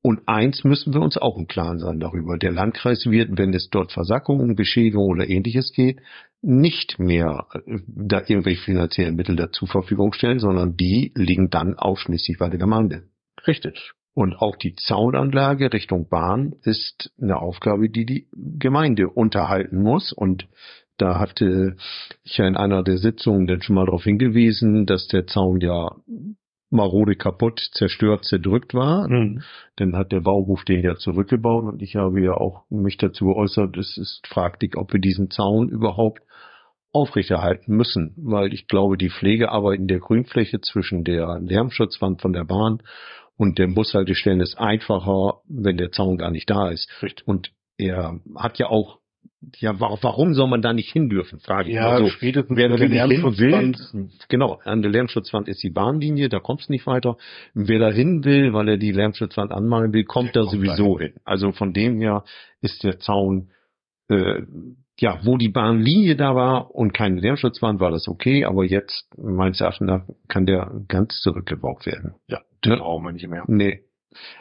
Und 0.01 0.27
eins 0.27 0.63
müssen 0.63 0.93
wir 0.93 1.01
uns 1.01 1.17
auch 1.17 1.37
im 1.37 1.47
Klaren 1.47 1.79
sein 1.79 1.99
darüber. 1.99 2.37
Der 2.37 2.51
Landkreis 2.51 3.05
wird, 3.05 3.37
wenn 3.37 3.53
es 3.53 3.69
dort 3.69 3.91
Versackungen, 3.91 4.55
Beschädigungen 4.55 5.09
oder 5.11 5.29
ähnliches 5.29 5.73
geht, 5.73 6.01
nicht 6.41 6.97
mehr 6.97 7.47
äh, 7.53 7.79
da 7.87 8.21
irgendwelche 8.21 8.63
finanziellen 8.63 9.15
Mittel 9.15 9.35
dazu 9.35 9.65
Verfügung 9.65 10.13
stellen, 10.13 10.39
sondern 10.39 10.75
die 10.75 11.11
liegen 11.15 11.49
dann 11.49 11.75
ausschließlich 11.75 12.37
bei 12.39 12.49
der 12.49 12.59
Gemeinde. 12.59 13.03
Richtig. 13.45 13.93
Und 14.13 14.35
auch 14.35 14.55
die 14.55 14.73
Zaunanlage 14.73 15.71
Richtung 15.71 16.09
Bahn 16.09 16.55
ist 16.63 17.11
eine 17.21 17.37
Aufgabe, 17.37 17.89
die 17.89 18.05
die 18.05 18.27
Gemeinde 18.33 19.09
unterhalten 19.09 19.81
muss. 19.81 20.11
Und 20.11 20.47
da 20.97 21.19
hatte 21.19 21.75
ich 22.23 22.37
ja 22.37 22.47
in 22.47 22.57
einer 22.57 22.83
der 22.83 22.97
Sitzungen 22.97 23.47
dann 23.47 23.61
schon 23.61 23.75
mal 23.75 23.85
darauf 23.85 24.03
hingewiesen, 24.03 24.85
dass 24.85 25.07
der 25.07 25.27
Zaun 25.27 25.61
ja 25.61 25.95
marode 26.69 27.15
kaputt, 27.15 27.61
zerstört, 27.73 28.25
zerdrückt 28.25 28.73
war. 28.73 29.07
Hm. 29.07 29.41
Dann 29.77 29.95
hat 29.95 30.11
der 30.11 30.21
Bauhof 30.21 30.63
den 30.65 30.83
ja 30.83 30.95
zurückgebaut 30.95 31.63
und 31.63 31.81
ich 31.81 31.95
habe 31.95 32.21
ja 32.21 32.33
auch 32.33 32.65
mich 32.69 32.97
dazu 32.97 33.25
geäußert, 33.25 33.77
es 33.77 33.97
ist 33.97 34.27
fraglich, 34.27 34.75
ob 34.75 34.91
wir 34.91 34.99
diesen 34.99 35.29
Zaun 35.29 35.69
überhaupt 35.69 36.21
aufrechterhalten 36.91 37.75
müssen, 37.75 38.13
weil 38.17 38.53
ich 38.53 38.67
glaube, 38.67 38.97
die 38.97 39.09
Pflegearbeiten 39.09 39.87
der 39.87 39.99
Grünfläche 39.99 40.61
zwischen 40.61 41.03
der 41.03 41.39
Lärmschutzwand 41.39 42.21
von 42.21 42.33
der 42.33 42.43
Bahn 42.43 42.81
und 43.35 43.59
den 43.59 43.75
Bushaltestellen 43.75 44.41
ist 44.41 44.57
einfacher, 44.57 45.41
wenn 45.47 45.77
der 45.77 45.91
Zaun 45.91 46.17
gar 46.17 46.31
nicht 46.31 46.49
da 46.49 46.69
ist. 46.69 46.89
Richtig. 47.01 47.27
Und 47.27 47.51
er 47.77 48.19
hat 48.35 48.57
ja 48.57 48.67
auch, 48.67 48.99
ja, 49.59 49.79
wa- 49.79 49.97
warum 50.01 50.33
soll 50.33 50.47
man 50.47 50.61
da 50.61 50.73
nicht 50.73 50.91
hin 50.91 51.09
dürfen, 51.09 51.39
frage 51.39 51.69
ich 51.69 51.75
Ja, 51.75 51.83
mal 51.83 51.97
so. 51.99 52.07
spätestens 52.09 52.57
Wer 52.57 52.69
wirklich 52.71 53.01
hin 53.01 53.23
will, 53.37 53.75
genau, 54.29 54.59
an 54.63 54.81
der 54.81 54.91
Lärmschutzwand 54.91 55.47
ist 55.47 55.61
die 55.63 55.69
Bahnlinie, 55.69 56.29
da 56.29 56.39
kommt's 56.39 56.69
nicht 56.69 56.87
weiter. 56.87 57.17
Wer 57.53 57.79
da 57.79 57.89
hin 57.91 58.23
will, 58.25 58.53
weil 58.53 58.67
er 58.69 58.77
die 58.77 58.91
Lärmschutzwand 58.91 59.51
anmalen 59.51 59.93
will, 59.93 60.05
kommt 60.05 60.35
Der 60.35 60.43
da 60.43 60.49
kommt 60.49 60.61
sowieso 60.61 60.99
hin. 60.99 61.13
Also 61.23 61.51
von 61.51 61.73
dem 61.73 61.99
her 61.99 62.23
ist 62.61 62.83
der 62.83 62.99
Zaun, 62.99 63.51
äh, 64.09 64.41
ja, 64.99 65.19
wo 65.23 65.37
die 65.37 65.49
Bahnlinie 65.49 66.15
da 66.15 66.33
war 66.35 66.73
und 66.73 66.93
keine 66.93 67.19
Lärmschutzwand, 67.21 67.79
war 67.79 67.91
das 67.91 68.07
okay, 68.07 68.45
aber 68.45 68.63
jetzt, 68.65 69.05
meines 69.17 69.61
Erachtens, 69.61 70.01
kann 70.27 70.47
der 70.47 70.71
ganz 70.87 71.19
zurückgebaut 71.21 71.85
werden. 71.85 72.15
Ja, 72.27 72.41
den 72.65 72.79
brauchen 72.79 73.03
wir 73.05 73.11
nicht 73.11 73.27
mehr. 73.27 73.43
Nee. 73.47 73.81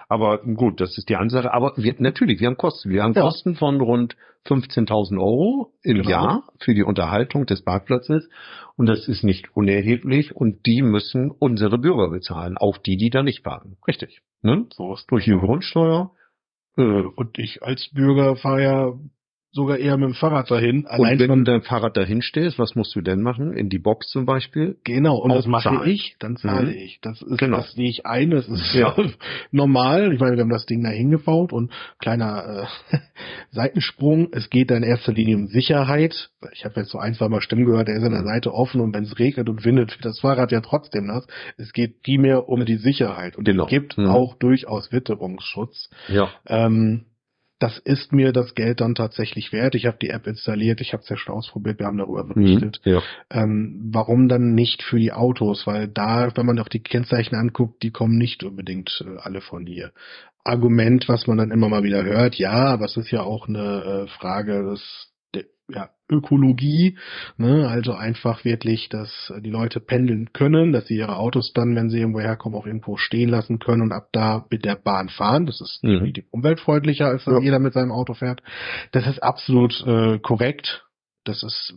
Aber 0.08 0.38
gut, 0.42 0.80
das 0.80 0.96
ist 0.98 1.08
die 1.08 1.16
Ansage. 1.16 1.52
Aber 1.52 1.72
wir, 1.76 1.94
natürlich, 1.98 2.40
wir 2.40 2.46
haben 2.48 2.56
Kosten. 2.56 2.90
Wir 2.90 3.02
haben 3.02 3.12
Ja. 3.14 3.22
Kosten 3.22 3.54
von 3.56 3.80
rund 3.80 4.16
15.000 4.46 5.18
Euro 5.18 5.72
im 5.82 5.98
Genau. 5.98 6.08
Jahr 6.08 6.44
für 6.60 6.74
die 6.74 6.84
Unterhaltung 6.84 7.46
des 7.46 7.62
Parkplatzes. 7.62 8.28
Und 8.76 8.86
das 8.86 9.08
ist 9.08 9.24
nicht 9.24 9.56
unerheblich. 9.56 10.34
Und 10.36 10.64
die 10.66 10.82
müssen 10.82 11.30
unsere 11.30 11.78
Bürger 11.78 12.10
bezahlen. 12.10 12.56
Auch 12.56 12.78
die, 12.78 12.96
die 12.96 13.10
da 13.10 13.22
nicht 13.22 13.42
parken. 13.42 13.76
Richtig. 13.86 14.20
Ne? 14.42 14.66
So 14.74 14.94
ist 14.94 15.10
Durch 15.10 15.24
die 15.24 15.32
Grundsteuer. 15.32 16.12
Äh, 16.76 16.82
Und 16.82 17.38
ich 17.38 17.62
als 17.62 17.88
Bürger 17.92 18.36
fahre 18.36 18.62
ja 18.62 18.92
sogar 19.56 19.78
eher 19.78 19.96
mit 19.96 20.08
dem 20.10 20.14
Fahrrad 20.14 20.48
dahin. 20.50 20.80
und 20.84 20.86
Allein 20.86 21.18
wenn 21.18 21.26
schon, 21.28 21.44
dein 21.44 21.62
Fahrrad 21.62 21.96
dahin 21.96 22.22
stehst, 22.22 22.58
was 22.60 22.76
musst 22.76 22.94
du 22.94 23.00
denn 23.00 23.20
machen? 23.22 23.52
In 23.56 23.68
die 23.68 23.78
Box 23.80 24.08
zum 24.10 24.24
Beispiel? 24.24 24.76
genau, 24.84 25.16
und 25.16 25.32
auch 25.32 25.36
das 25.36 25.46
mache 25.46 25.64
zahlen. 25.70 25.90
ich, 25.90 26.14
dann 26.20 26.36
zahle 26.36 26.68
Mhm. 26.70 26.76
ich. 26.78 27.00
Das 27.02 27.20
ist, 27.22 27.38
Genau. 27.38 27.56
das 27.56 27.72
sehe 27.72 27.88
ich 27.88 28.06
ein, 28.06 28.30
das 28.30 28.46
ist 28.48 28.72
Ja. 28.74 28.94
normal. 29.50 30.12
Ich 30.12 30.20
meine, 30.20 30.36
wir 30.36 30.42
haben 30.42 30.50
das 30.50 30.66
Ding 30.66 30.84
da 30.84 30.90
hingebaut 30.90 31.52
und 31.52 31.72
kleiner 31.98 32.68
äh, 32.92 32.96
Seitensprung. 33.50 34.28
Es 34.32 34.50
geht 34.50 34.70
da 34.70 34.76
in 34.76 34.82
erster 34.82 35.12
Linie 35.12 35.36
um 35.36 35.46
Sicherheit. 35.48 36.30
Ich 36.52 36.64
habe 36.64 36.80
jetzt 36.80 36.90
so 36.90 36.98
ein, 36.98 37.14
zwei 37.14 37.28
Mal 37.28 37.40
Stimmen 37.40 37.64
gehört, 37.64 37.88
der 37.88 37.96
ist 37.96 38.04
an 38.04 38.12
der 38.12 38.24
Seite 38.24 38.52
offen 38.54 38.80
und 38.80 38.94
wenn 38.94 39.04
es 39.04 39.18
regnet 39.18 39.48
und 39.48 39.64
windet, 39.64 39.90
wird 39.92 40.04
das 40.04 40.20
Fahrrad 40.20 40.52
ja 40.52 40.60
trotzdem 40.60 41.06
nass. 41.06 41.26
Es 41.56 41.72
geht 41.72 42.02
primär 42.02 42.48
um 42.48 42.64
die 42.64 42.76
Sicherheit 42.76 43.36
und 43.36 43.44
Genau. 43.44 43.64
es 43.64 43.70
gibt 43.70 43.98
Mhm. 43.98 44.06
auch 44.06 44.34
durchaus 44.36 44.92
Witterungsschutz. 44.92 45.88
Ja. 46.08 46.28
Ähm, 46.46 47.06
das 47.58 47.78
ist 47.78 48.12
mir 48.12 48.32
das 48.32 48.54
Geld 48.54 48.80
dann 48.80 48.94
tatsächlich 48.94 49.52
wert. 49.52 49.74
Ich 49.74 49.86
habe 49.86 49.96
die 50.00 50.10
App 50.10 50.26
installiert, 50.26 50.80
ich 50.80 50.92
habe 50.92 51.02
es 51.02 51.08
ja 51.08 51.16
schon 51.16 51.34
ausprobiert, 51.34 51.78
wir 51.78 51.86
haben 51.86 51.98
darüber 51.98 52.24
Mhm, 52.24 52.34
berichtet. 52.34 52.80
ja. 52.84 53.02
Ähm, 53.30 53.90
warum 53.92 54.28
dann 54.28 54.54
nicht 54.54 54.82
für 54.82 54.98
die 54.98 55.12
Autos? 55.12 55.66
Weil 55.66 55.88
da, 55.88 56.30
wenn 56.34 56.46
man 56.46 56.58
auch 56.58 56.68
die 56.68 56.82
Kennzeichen 56.82 57.34
anguckt, 57.34 57.82
die 57.82 57.90
kommen 57.90 58.18
nicht 58.18 58.44
unbedingt 58.44 59.02
äh, 59.06 59.18
alle 59.20 59.40
von 59.40 59.66
hier. 59.66 59.92
Argument, 60.44 61.08
was 61.08 61.26
man 61.26 61.38
dann 61.38 61.50
immer 61.50 61.68
mal 61.68 61.82
wieder 61.82 62.04
hört, 62.04 62.36
ja, 62.36 62.52
aber 62.52 62.84
es 62.84 62.96
ist 62.96 63.10
ja 63.10 63.22
auch 63.22 63.48
eine 63.48 64.06
äh, 64.06 64.06
Frage 64.18 64.62
des 64.70 65.12
ja, 65.68 65.90
Ökologie, 66.08 66.96
ne? 67.36 67.68
also 67.68 67.92
einfach 67.92 68.44
wirklich, 68.44 68.88
dass 68.88 69.32
die 69.40 69.50
Leute 69.50 69.80
pendeln 69.80 70.32
können, 70.32 70.72
dass 70.72 70.86
sie 70.86 70.96
ihre 70.96 71.16
Autos 71.16 71.52
dann, 71.52 71.74
wenn 71.74 71.90
sie 71.90 71.98
irgendwo 71.98 72.20
herkommen, 72.20 72.56
auch 72.58 72.66
irgendwo 72.66 72.96
stehen 72.96 73.28
lassen 73.28 73.58
können 73.58 73.82
und 73.82 73.92
ab 73.92 74.08
da 74.12 74.46
mit 74.50 74.64
der 74.64 74.76
Bahn 74.76 75.08
fahren. 75.08 75.46
Das 75.46 75.60
ist 75.60 75.82
Mhm. 75.82 76.12
umweltfreundlicher, 76.30 77.06
als 77.06 77.26
wenn 77.26 77.34
Ja. 77.34 77.40
jeder 77.40 77.58
mit 77.58 77.72
seinem 77.72 77.90
Auto 77.90 78.14
fährt. 78.14 78.42
Das 78.92 79.06
ist 79.06 79.22
absolut 79.22 79.84
äh, 79.86 80.18
korrekt. 80.20 80.84
Das 81.24 81.42
ist 81.42 81.74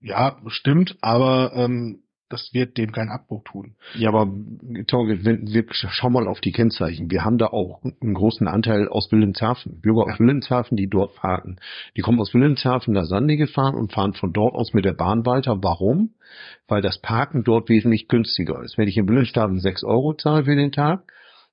ja 0.00 0.40
stimmt, 0.46 0.96
aber 1.00 1.52
ähm, 1.54 2.02
das 2.28 2.52
wird 2.52 2.76
dem 2.76 2.90
keinen 2.90 3.10
Abbruch 3.10 3.44
tun. 3.44 3.76
Ja, 3.94 4.08
aber 4.08 4.28
Torge, 4.86 5.24
wir 5.24 5.64
schau 5.70 6.10
mal 6.10 6.26
auf 6.26 6.40
die 6.40 6.52
Kennzeichen. 6.52 7.10
Wir 7.10 7.24
haben 7.24 7.38
da 7.38 7.46
auch 7.46 7.82
einen 7.84 8.14
großen 8.14 8.48
Anteil 8.48 8.88
aus 8.88 9.12
Wilhelmshaven. 9.12 9.80
Bürger 9.80 10.02
aus 10.02 10.14
Ja. 10.14 10.18
Wilhelmshaven, 10.18 10.76
die 10.76 10.88
dort 10.88 11.14
parken. 11.14 11.56
Die 11.96 12.00
kommen 12.00 12.20
aus 12.20 12.34
Wilhelmshaven 12.34 12.94
nach 12.94 13.04
Sande 13.04 13.36
gefahren 13.36 13.76
und 13.76 13.92
fahren 13.92 14.14
von 14.14 14.32
dort 14.32 14.54
aus 14.54 14.74
mit 14.74 14.84
der 14.84 14.94
Bahn 14.94 15.24
weiter. 15.24 15.58
Warum? 15.62 16.14
Weil 16.66 16.82
das 16.82 17.00
Parken 17.00 17.44
dort 17.44 17.68
wesentlich 17.68 18.08
günstiger 18.08 18.62
ist. 18.62 18.76
Wenn 18.76 18.88
ich 18.88 18.96
in 18.96 19.08
Wilhelmshaven 19.08 19.60
6 19.60 19.84
Euro 19.84 20.14
zahle 20.14 20.44
für 20.44 20.56
den 20.56 20.72
Tag 20.72 21.12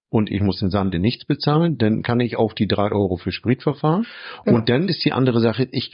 und 0.10 0.32
ich 0.32 0.42
muss 0.42 0.62
in 0.62 0.72
Sande 0.72 0.98
nichts 0.98 1.26
bezahlen, 1.26 1.78
dann 1.78 2.02
kann 2.02 2.20
ich 2.20 2.38
auch 2.38 2.54
die 2.54 2.68
3 2.68 2.92
Euro 2.92 3.18
für 3.18 3.32
Sprit 3.32 3.62
verfahren. 3.62 4.08
Genau. 4.44 4.58
Und 4.58 4.70
dann 4.70 4.88
ist 4.88 5.06
die 5.06 5.14
andere 5.14 5.40
Sache, 5.40 5.68
ich 5.72 5.92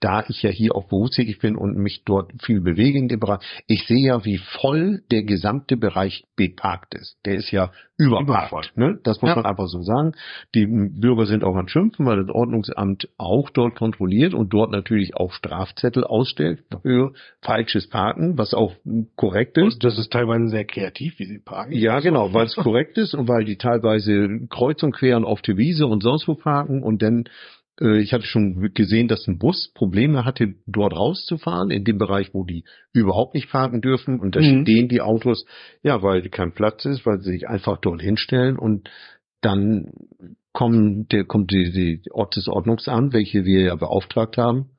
da 0.00 0.24
ich 0.28 0.42
ja 0.42 0.50
hier 0.50 0.74
auch 0.74 0.88
berufstätig 0.88 1.38
bin 1.38 1.56
und 1.56 1.76
mich 1.76 2.04
dort 2.04 2.30
viel 2.42 2.60
bewege 2.60 2.98
in 2.98 3.08
dem 3.08 3.20
Bereich, 3.20 3.40
ich 3.66 3.86
sehe 3.86 4.06
ja, 4.06 4.24
wie 4.24 4.38
voll 4.38 5.02
der 5.10 5.22
gesamte 5.24 5.76
Bereich 5.76 6.24
beparkt 6.36 6.94
ist. 6.94 7.16
Der 7.24 7.34
ist 7.34 7.50
ja 7.50 7.70
überparkt. 7.96 8.76
Ne? 8.76 8.98
Das 9.02 9.20
muss 9.22 9.30
Ja. 9.30 9.36
man 9.36 9.44
einfach 9.46 9.66
so 9.66 9.82
sagen. 9.82 10.12
Die 10.54 10.66
Bürger 10.66 11.26
sind 11.26 11.42
auch 11.42 11.56
an 11.56 11.68
Schimpfen, 11.68 12.06
weil 12.06 12.24
das 12.24 12.32
Ordnungsamt 12.32 13.08
auch 13.18 13.50
dort 13.50 13.74
kontrolliert 13.74 14.34
und 14.34 14.52
dort 14.52 14.70
natürlich 14.70 15.16
auch 15.16 15.32
Strafzettel 15.32 16.04
ausstellt 16.04 16.62
für 16.82 17.12
falsches 17.42 17.88
Parken, 17.88 18.38
was 18.38 18.54
auch 18.54 18.74
korrekt 19.16 19.58
ist. 19.58 19.74
Und 19.74 19.84
das 19.84 19.98
ist 19.98 20.12
teilweise 20.12 20.48
sehr 20.48 20.64
kreativ, 20.64 21.18
wie 21.18 21.24
sie 21.24 21.38
parken. 21.40 21.72
Ja, 21.72 21.98
genau, 21.98 22.32
weil 22.32 22.46
es 22.46 22.54
korrekt 22.54 22.98
ist 22.98 23.14
und 23.14 23.26
weil 23.28 23.44
die 23.44 23.56
teilweise 23.56 24.46
kreuz 24.48 24.82
und 24.84 24.92
queren 24.92 25.24
auf 25.24 25.42
der 25.42 25.56
Wiese 25.56 25.86
und 25.86 26.02
sonst 26.02 26.28
wo 26.28 26.34
parken 26.36 26.82
und 26.84 27.02
dann, 27.02 27.24
ich 27.80 28.12
hatte 28.12 28.24
schon 28.24 28.72
gesehen, 28.74 29.08
dass 29.08 29.26
ein 29.28 29.38
Bus 29.38 29.70
Probleme 29.72 30.24
hatte, 30.24 30.54
dort 30.66 30.94
rauszufahren, 30.96 31.70
in 31.70 31.84
dem 31.84 31.98
Bereich, 31.98 32.34
wo 32.34 32.44
die 32.44 32.64
überhaupt 32.92 33.34
nicht 33.34 33.50
parken 33.50 33.80
dürfen 33.80 34.18
und 34.20 34.34
da 34.34 34.40
Mhm. 34.40 34.62
stehen 34.62 34.88
die 34.88 35.00
Autos, 35.00 35.44
ja, 35.82 36.02
weil 36.02 36.28
kein 36.28 36.52
Platz 36.52 36.84
ist, 36.84 37.06
weil 37.06 37.20
sie 37.20 37.32
sich 37.32 37.48
einfach 37.48 37.78
dort 37.78 38.02
hinstellen 38.02 38.58
und 38.58 38.90
dann 39.40 39.92
kommen, 40.52 41.06
der 41.08 41.24
kommt 41.24 41.52
die, 41.52 41.70
die 41.70 42.10
Ort 42.10 42.34
des 42.34 42.48
Ordnungsamt, 42.48 43.12
welche 43.12 43.44
wir 43.44 43.60
ja 43.60 43.76
beauftragt 43.76 44.36
haben, 44.38 44.70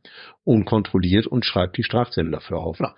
und 0.43 0.65
kontrolliert 0.65 1.25
und 1.27 1.45
schreibt 1.45 1.77
die 1.77 1.83
Strafzettel 1.83 2.31
dafür 2.31 2.57
auf. 2.57 2.79
Ja. 2.79 2.95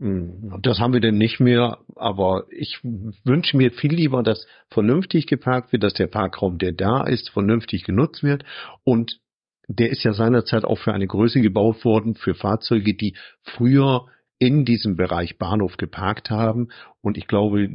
Mm, 0.00 0.60
Das 0.62 0.80
haben 0.80 0.92
wir 0.94 1.00
denn 1.00 1.18
nicht 1.18 1.40
mehr, 1.40 1.78
aber 1.94 2.46
ich 2.50 2.80
wünsche 2.82 3.56
mir 3.56 3.70
viel 3.70 3.92
lieber, 3.94 4.22
dass 4.22 4.46
vernünftig 4.68 5.26
geparkt 5.26 5.72
wird, 5.72 5.82
dass 5.82 5.94
der 5.94 6.08
Parkraum, 6.08 6.58
der 6.58 6.72
da 6.72 7.04
ist, 7.04 7.30
vernünftig 7.30 7.84
genutzt 7.84 8.22
wird. 8.22 8.44
Und 8.82 9.20
der 9.68 9.90
ist 9.90 10.02
ja 10.02 10.12
seinerzeit 10.14 10.64
auch 10.64 10.78
für 10.78 10.92
eine 10.92 11.06
Größe 11.06 11.40
gebaut 11.40 11.84
worden, 11.84 12.14
für 12.16 12.34
Fahrzeuge, 12.34 12.94
die 12.94 13.14
früher 13.42 14.06
in 14.38 14.64
diesem 14.64 14.96
Bereich 14.96 15.38
Bahnhof 15.38 15.76
geparkt 15.76 16.30
haben. 16.30 16.68
Und 17.02 17.18
ich 17.18 17.28
glaube, 17.28 17.68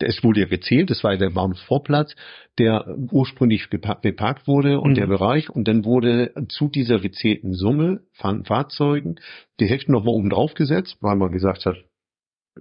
es 0.00 0.22
wurde 0.22 0.40
ja 0.40 0.46
gezählt, 0.46 0.90
das 0.90 1.02
war 1.04 1.12
ja 1.12 1.18
der 1.18 1.30
Bahnhofsvorplatz, 1.30 2.14
der 2.58 2.96
ursprünglich 3.10 3.68
beparkt 3.70 4.46
wurde 4.46 4.80
und 4.80 4.92
Mhm. 4.92 4.96
der 4.96 5.06
Bereich 5.06 5.50
und 5.50 5.66
dann 5.68 5.84
wurde 5.84 6.32
zu 6.48 6.68
dieser 6.68 6.98
gezählten 6.98 7.54
Summe 7.54 8.00
von 8.12 8.44
Fahrzeugen 8.44 9.16
die 9.60 9.66
Hälfte 9.66 9.92
nochmal 9.92 10.14
oben 10.14 10.30
drauf 10.30 10.54
gesetzt, 10.54 10.98
weil 11.00 11.16
man 11.16 11.32
gesagt 11.32 11.66
hat, 11.66 11.76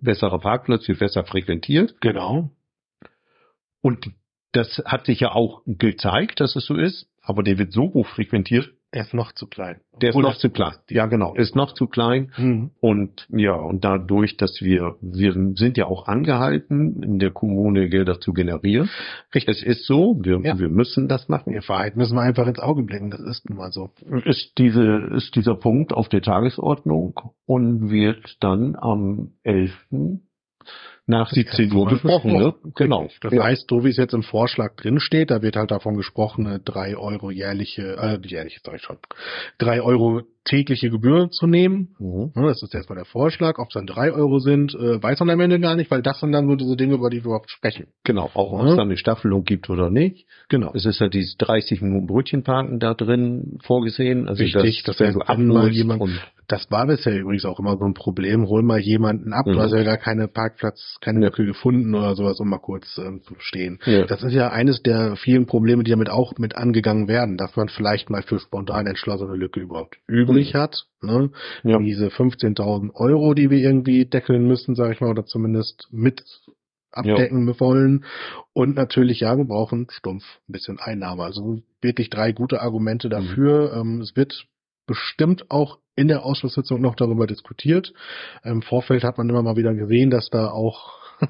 besserer 0.01 0.39
Parkplatz 0.39 0.87
wird 0.87 0.99
besser 0.99 1.23
frequentiert 1.23 1.99
Genau. 2.01 2.49
und 3.81 4.11
das 4.53 4.81
hat 4.85 5.05
sich 5.05 5.19
ja 5.19 5.33
auch 5.33 5.61
gezeigt, 5.65 6.39
dass 6.39 6.55
es 6.55 6.65
so 6.65 6.75
ist, 6.75 7.07
aber 7.21 7.43
der 7.43 7.57
wird 7.57 7.71
so 7.73 7.93
hoch 7.93 8.07
frequentiert, 8.07 8.71
Er 8.89 9.01
ist 9.01 9.13
noch 9.13 9.33
zu 9.33 9.47
klein. 9.47 9.81
der 10.01 10.11
ist 10.11 10.15
Oder- 10.15 10.29
noch 10.29 10.37
zu 10.37 10.49
klein. 10.49 10.73
Ja, 10.89 11.07
genau, 11.07 11.35
ist 11.35 11.55
noch 11.57 11.73
zu 11.73 11.87
klein 11.87 12.31
Mhm. 12.37 12.71
und 12.79 13.27
ja, 13.29 13.53
und 13.53 13.83
dadurch, 13.83 14.37
dass 14.37 14.61
wir, 14.61 14.95
wir 15.01 15.33
sind 15.55 15.77
ja 15.77 15.85
auch 15.87 16.07
angehalten, 16.07 17.03
in 17.03 17.19
der 17.19 17.31
Kommune 17.31 17.89
Gelder 17.89 18.19
zu 18.21 18.31
generieren. 18.31 18.89
Richtig. 19.35 19.57
Es 19.57 19.63
ist 19.63 19.85
so, 19.85 20.17
wir, 20.21 20.39
Ja. 20.41 20.57
wir 20.57 20.69
müssen 20.69 21.09
das 21.09 21.27
machen. 21.27 21.51
Die 21.51 21.67
Wahrheit 21.67 21.97
müssen 21.97 22.15
wir 22.15 22.21
einfach 22.21 22.47
ins 22.47 22.59
Auge 22.59 22.83
blicken. 22.83 23.09
Das 23.11 23.19
ist 23.19 23.49
nun 23.49 23.57
mal 23.57 23.71
so. 23.73 23.89
Ist 24.23 24.53
diese, 24.57 25.09
ist 25.15 25.35
dieser 25.35 25.55
Punkt 25.55 25.91
auf 25.91 26.07
der 26.07 26.21
Tagesordnung 26.21 27.19
und 27.45 27.89
wird 27.89 28.37
dann 28.39 28.75
am 28.77 29.33
11. 29.43 29.73
nach 31.07 31.31
17 31.31 31.71
Uhr 31.71 31.87
besprochen, 31.87 32.33
ne? 32.33 32.53
Genau. 32.75 33.07
Das 33.21 33.33
Ja. 33.33 33.43
heißt, 33.43 33.67
so 33.69 33.83
wie 33.83 33.89
es 33.89 33.97
jetzt 33.97 34.13
im 34.13 34.23
Vorschlag 34.23 34.75
drin 34.75 34.99
steht, 34.99 35.31
da 35.31 35.41
wird 35.41 35.55
halt 35.55 35.71
davon 35.71 35.95
gesprochen, 35.95 36.61
drei 36.65 36.97
Euro 36.97 37.31
jährliche, 37.31 37.95
äh, 37.97 38.19
jährliche 38.27 38.59
sag 38.63 38.75
ich 38.75 38.81
schon, 38.81 38.97
drei 39.57 39.81
Euro 39.81 40.23
tägliche 40.47 40.89
Gebühr 40.89 41.29
zu 41.29 41.45
nehmen. 41.47 41.95
Mhm. 41.99 42.31
Ja, 42.35 42.47
Das 42.47 42.63
ist 42.63 42.73
jetzt 42.73 42.89
mal 42.89 42.95
der 42.95 43.05
Vorschlag. 43.05 43.59
Ob 43.59 43.67
es 43.67 43.73
dann 43.73 43.85
drei 43.85 44.11
Euro 44.11 44.39
sind, 44.39 44.73
äh, 44.73 45.01
weiß 45.01 45.19
man 45.19 45.29
am 45.29 45.39
Ende 45.39 45.59
gar 45.59 45.75
nicht, 45.75 45.91
weil 45.91 46.01
das 46.01 46.19
sind 46.19 46.31
dann 46.31 46.47
so 46.47 46.55
diese 46.55 46.75
Dinge, 46.75 46.95
über 46.95 47.09
die 47.09 47.17
wir 47.17 47.25
überhaupt 47.25 47.51
sprechen. 47.51 47.87
Genau, 48.03 48.29
auch 48.33 48.53
ob 48.53 48.61
Ja. 48.63 48.69
es 48.71 48.75
dann 48.77 48.87
eine 48.87 48.97
Staffelung 48.97 49.43
gibt 49.43 49.69
oder 49.69 49.89
nicht. 49.89 50.25
Genau. 50.49 50.71
Es 50.73 50.85
ist 50.85 50.99
ja 50.99 51.09
dieses 51.09 51.35
30 51.37 51.81
Minuten 51.81 52.07
Brötchenparken 52.07 52.79
da 52.79 52.93
drin 52.93 53.57
vorgesehen. 53.63 54.27
Also 54.27 54.41
Richtig, 54.43 54.83
wenn 54.87 55.13
du 55.13 55.19
wenn 55.29 55.47
mal 55.47 55.57
abholst 55.57 55.75
jemand- 55.77 56.21
Das 56.49 56.71
war 56.71 56.87
bisher 56.87 57.19
übrigens 57.19 57.43
auch 57.43 57.59
immer 57.59 57.75
so 57.77 57.83
ein 57.83 57.93
Problem. 57.93 58.47
Hol 58.47 58.63
mal 58.63 58.79
jemanden 58.79 59.33
ab, 59.33 59.45
Mhm. 59.45 59.51
du 59.51 59.59
hast 59.59 59.73
ja 59.73 59.83
gar 59.83 59.97
keine 59.97 60.29
Parkplatz, 60.29 60.95
keine 61.01 61.19
Ja. 61.19 61.25
Lücke 61.25 61.45
gefunden 61.45 61.93
oder 61.93 62.15
sowas, 62.15 62.39
um 62.39 62.47
mal 62.47 62.59
kurz 62.59 62.97
ähm, 62.97 63.21
zu 63.23 63.33
stehen. 63.39 63.79
Ja. 63.85 64.05
Das 64.05 64.23
ist 64.23 64.31
ja 64.31 64.47
eines 64.49 64.81
der 64.81 65.17
vielen 65.17 65.45
Probleme, 65.45 65.83
die 65.83 65.91
damit 65.91 66.09
auch 66.09 66.31
mit 66.37 66.55
angegangen 66.55 67.09
werden, 67.09 67.35
dass 67.35 67.53
man 67.57 67.67
vielleicht 67.67 68.09
mal 68.09 68.21
für 68.21 68.39
spontan 68.39 68.87
entschlossene 68.87 69.35
Lücke 69.35 69.59
überhaupt 69.59 69.97
übrig 70.37 70.55
hat. 70.55 70.85
Ne? 71.01 71.31
Ja. 71.63 71.79
Diese 71.79 72.07
15.000 72.07 72.93
Euro, 72.95 73.33
die 73.33 73.49
wir 73.49 73.59
irgendwie 73.59 74.05
deckeln 74.05 74.47
müssen, 74.47 74.75
sage 74.75 74.93
ich 74.93 75.01
mal, 75.01 75.09
oder 75.09 75.25
zumindest 75.25 75.87
mit 75.91 76.23
abdecken 76.91 77.59
wollen. 77.59 78.05
Und 78.53 78.75
natürlich, 78.75 79.21
ja, 79.21 79.37
wir 79.37 79.45
brauchen 79.45 79.87
stumpf 79.89 80.23
ein 80.47 80.51
bisschen 80.51 80.79
Einnahme. 80.79 81.23
Also 81.23 81.61
wirklich 81.81 82.09
drei 82.09 82.31
gute 82.31 82.61
Argumente 82.61 83.09
dafür. 83.09 83.73
Ähm, 83.73 84.01
es 84.01 84.15
wird 84.15 84.47
bestimmt 84.87 85.51
auch 85.51 85.79
in 85.95 86.07
der 86.07 86.23
Ausschusssitzung 86.23 86.81
noch 86.81 86.95
darüber 86.95 87.27
diskutiert. 87.27 87.93
Im 88.43 88.61
Vorfeld 88.61 89.03
hat 89.03 89.17
man 89.17 89.29
immer 89.29 89.43
mal 89.43 89.57
wieder 89.57 89.73
gesehen, 89.73 90.09
dass 90.09 90.29
da 90.29 90.49
auch 90.49 90.93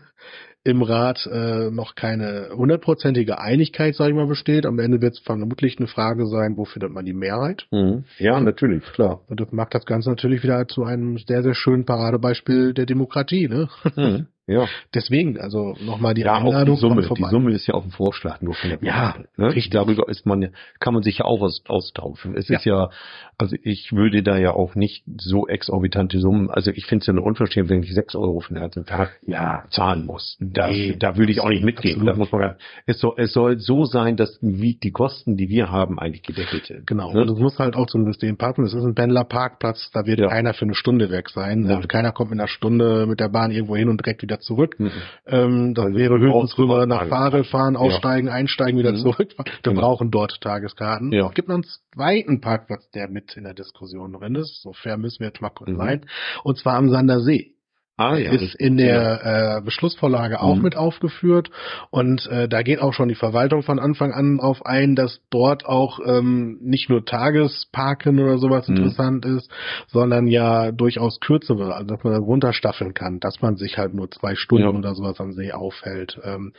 im 0.68 0.82
Rat 0.82 1.28
äh, 1.32 1.72
noch 1.72 1.96
keine 1.96 2.50
hundertprozentige 2.54 3.40
Einigkeit, 3.40 3.96
sage 3.96 4.12
ich 4.12 4.16
mal, 4.16 4.28
besteht. 4.28 4.66
Am 4.66 4.80
Ende 4.80 5.02
wird 5.02 5.14
es 5.14 5.20
vermutlich 5.20 5.78
eine 5.78 5.88
Frage 5.88 6.28
sein, 6.28 6.58
wo 6.58 6.66
findet 6.66 6.92
man 6.92 7.06
die 7.06 7.14
Mehrheit? 7.14 7.68
Mhm. 7.72 8.04
Ja, 8.20 8.40
natürlich, 8.40 8.84
klar. 8.94 9.22
Und 9.28 9.40
das 9.40 9.52
macht 9.52 9.74
das 9.74 9.86
Ganze 9.86 10.10
natürlich 10.10 10.44
wieder 10.44 10.68
zu 10.68 10.84
einem 10.84 11.18
sehr, 11.18 11.42
sehr 11.42 11.56
schönen 11.56 11.86
Paradebeispiel 11.86 12.74
der 12.74 12.86
Demokratie. 12.86 13.48
Ne? 13.48 13.70
Mhm. 13.96 14.28
Ja. 14.48 14.66
Deswegen, 14.94 15.38
also 15.40 15.76
nochmal 15.86 16.14
die 16.14 16.22
ja, 16.22 16.36
Einladung. 16.36 16.76
die 16.76 16.80
Summe. 16.82 17.02
Die. 17.02 17.24
Summe 17.30 17.52
ist 17.52 17.68
ja 17.68 17.74
auch 17.74 17.84
ein 17.84 17.92
Vorschlag 17.92 18.42
nur 18.42 18.54
von 18.54 18.70
der 18.70 18.80
Ja, 18.82 19.16
ne? 19.36 19.48
richtig. 19.48 19.72
Darüber 19.72 20.08
ist 20.08 20.26
man, 20.26 20.42
ja- 20.42 20.50
kann 20.80 20.94
man 20.94 21.04
sich 21.04 21.18
ja 21.18 21.26
auch 21.26 21.42
was 21.42 21.62
austauschen. 21.68 22.34
Es 22.38 22.50
ist 22.50 22.64
ja, 22.64 22.90
also 23.38 23.58
ich 23.62 23.92
würde 23.92 24.24
da 24.24 24.38
ja 24.38 24.52
auch 24.52 24.76
nicht 24.76 25.04
so 25.18 25.48
exorbitante 25.48 26.20
Summen, 26.20 26.50
also 26.50 26.72
ich 26.72 26.86
finde 26.86 27.02
es 27.04 27.08
ja 27.08 27.14
eine 27.14 27.22
Unverschämtheit, 27.22 27.70
wenn 27.78 27.84
ich 27.84 27.94
sechs 27.94 28.16
Euro 28.16 28.40
für 28.40 28.54
den 28.54 28.62
ganzen 28.62 28.86
Tag 28.86 29.20
Ja, 29.28 29.66
zahlen 29.70 30.06
muss. 30.06 30.38
Da, 30.40 30.68
Nee, 30.70 30.96
da 30.98 31.18
würde 31.18 31.32
ich 31.34 31.42
auch 31.42 31.50
nicht 31.50 31.66
mitgehen. 31.66 31.96
absolut. 31.96 32.14
Da 32.16 32.18
muss 32.18 32.32
man, 32.32 32.42
gar- 32.42 32.58
es 32.86 33.00
soll, 33.02 33.14
es 33.18 33.34
soll 33.34 33.60
so 33.60 33.84
sein, 33.84 34.16
dass 34.16 34.40
die 34.42 34.92
Kosten, 34.92 35.36
die 35.36 35.50
wir 35.50 35.72
haben, 35.72 36.00
eigentlich 36.00 36.24
gedeckelt 36.24 36.68
sind. 36.68 36.88
genau. 36.88 37.12
Ne? 37.14 37.22
Und 37.24 37.32
es 37.32 37.38
muss 37.40 37.60
halt 37.60 37.76
auch 37.76 37.88
zum 37.88 38.06
System 38.06 38.38
passen. 38.38 38.64
Es 38.64 38.74
ist 38.74 38.84
ein 38.86 38.96
Pendlerparkplatz, 38.96 39.92
da 39.94 40.06
wird 40.06 40.20
Ja. 40.20 40.28
keiner 40.30 40.54
für 40.54 40.64
eine 40.66 40.74
Stunde 40.76 41.10
weg 41.12 41.30
sein. 41.30 41.66
Ja. 41.68 41.76
Also 41.76 41.88
keiner 41.90 42.14
kommt 42.14 42.32
in 42.32 42.40
einer 42.40 42.48
Stunde 42.48 43.06
mit 43.08 43.20
der 43.20 43.28
Bahn 43.30 43.52
irgendwo 43.52 43.76
hin 43.76 43.90
und 43.90 44.00
direkt 44.00 44.22
wieder 44.22 44.37
zurück. 44.39 44.80
Mhm. 44.80 44.91
Ähm, 45.26 45.73
das 45.73 45.86
Also 45.86 45.97
wäre 45.97 46.19
höchstens 46.19 46.58
rüber 46.58 46.86
nach. 46.86 47.08
Farel 47.08 47.43
fahren, 47.43 47.76
aussteigen, 47.76 48.30
einsteigen, 48.30 48.78
wieder 48.80 48.91
Mhm. 48.93 48.97
zurück. 48.97 49.34
Wir 49.38 49.45
Genau. 49.63 49.82
brauchen 49.82 50.12
dort 50.12 50.39
Tageskarten. 50.41 51.12
Ja. 51.12 51.28
Es 51.28 51.34
gibt 51.34 51.47
noch 51.47 51.56
einen 51.56 51.65
zweiten 51.93 52.41
Parkplatz, 52.41 52.89
der 52.91 53.10
mit 53.10 53.36
in 53.38 53.43
der 53.43 53.54
Diskussion 53.54 54.13
drin 54.13 54.36
ist. 54.36 54.62
So 54.62 54.73
fair 54.73 54.97
müssen 54.97 55.19
wir 55.19 55.28
jetzt 55.28 55.41
mal 55.41 55.50
kurz 55.50 55.69
Mhm. 55.71 55.78
sein. 55.78 56.06
Und 56.43 56.58
zwar 56.58 56.76
am 56.76 56.89
Sandersee. 56.89 57.54
Ah, 58.00 58.16
ja, 58.16 58.32
ist 58.32 58.54
in 58.54 58.78
der 58.78 59.58
äh, 59.58 59.62
Beschlussvorlage 59.62 60.40
auch 60.40 60.58
mhm. 60.58 60.62
mit 60.62 60.78
aufgeführt 60.78 61.50
und 61.90 62.28
äh, 62.28 62.48
da 62.48 62.62
geht 62.62 62.80
auch 62.80 62.94
schon 62.94 63.10
die 63.10 63.16
Verwaltung 63.16 63.64
von 63.64 63.80
Anfang 63.80 64.12
an 64.12 64.40
auf 64.40 64.64
ein, 64.68 64.96
dass 64.96 65.20
dort 65.32 65.66
auch 65.66 66.00
ähm, 66.06 66.60
nicht 66.62 66.92
nur 66.92 67.06
Tagesparken 67.06 68.20
oder 68.20 68.38
sowas 68.38 68.68
mhm. 68.68 68.76
interessant 68.76 69.26
ist, 69.26 69.50
sondern 69.88 70.28
ja 70.28 70.72
durchaus 70.72 71.20
kürzere, 71.20 71.74
also 71.74 71.96
dass 71.96 72.04
man 72.04 72.14
da 72.14 72.20
runterstaffeln 72.20 72.94
kann, 72.94 73.20
dass 73.20 73.42
man 73.42 73.56
sich 73.56 73.80
halt 73.80 73.96
nur 73.96 74.12
zwei 74.12 74.36
Stunden 74.36 74.66
ja. 74.66 74.78
oder 74.78 74.94
sowas 74.94 75.20
am 75.20 75.34
See 75.34 75.52
aufhält. 75.52 76.20
Ähm, 76.24 76.54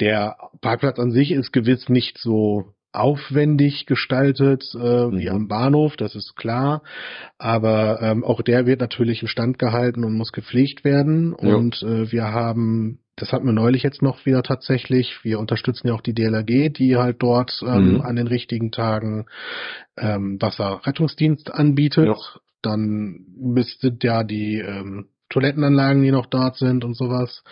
der 0.00 0.36
Parkplatz 0.60 0.98
an 0.98 1.10
sich 1.10 1.32
ist 1.32 1.54
gewiss 1.54 1.88
nicht 1.88 2.18
so 2.18 2.74
aufwendig 2.96 3.86
gestaltet 3.86 4.64
äh, 4.74 5.06
mhm. 5.06 5.18
wie 5.18 5.30
am 5.30 5.48
Bahnhof, 5.48 5.96
das 5.96 6.14
ist 6.14 6.36
klar. 6.36 6.82
Aber 7.38 8.00
ähm, 8.02 8.24
auch 8.24 8.42
der 8.42 8.66
wird 8.66 8.80
natürlich 8.80 9.22
instand 9.22 9.58
gehalten 9.58 10.04
und 10.04 10.14
muss 10.16 10.32
gepflegt 10.32 10.84
werden. 10.84 11.36
Ja. 11.40 11.54
Und 11.54 11.82
äh, 11.82 12.10
wir 12.10 12.32
haben, 12.32 13.00
das 13.16 13.32
hatten 13.32 13.46
wir 13.46 13.52
neulich 13.52 13.82
jetzt 13.82 14.02
noch 14.02 14.24
wieder 14.26 14.42
tatsächlich, 14.42 15.18
wir 15.22 15.38
unterstützen 15.38 15.88
ja 15.88 15.94
auch 15.94 16.00
die 16.00 16.14
DLRG, 16.14 16.72
die 16.72 16.96
halt 16.96 17.16
dort 17.20 17.60
ähm, 17.62 17.94
mhm. 17.94 18.00
an 18.00 18.16
den 18.16 18.26
richtigen 18.26 18.72
Tagen 18.72 19.26
ähm, 19.96 20.40
Wasserrettungsdienst 20.40 21.52
anbietet. 21.52 22.06
Ja. 22.06 22.16
Dann 22.62 23.26
müsste 23.38 23.96
ja 24.02 24.24
die 24.24 24.58
ähm, 24.58 25.08
Toilettenanlagen, 25.36 26.02
die 26.02 26.12
noch 26.12 26.24
dort 26.24 26.56
sind 26.56 26.82
und 26.82 26.96
sowas, 26.96 27.44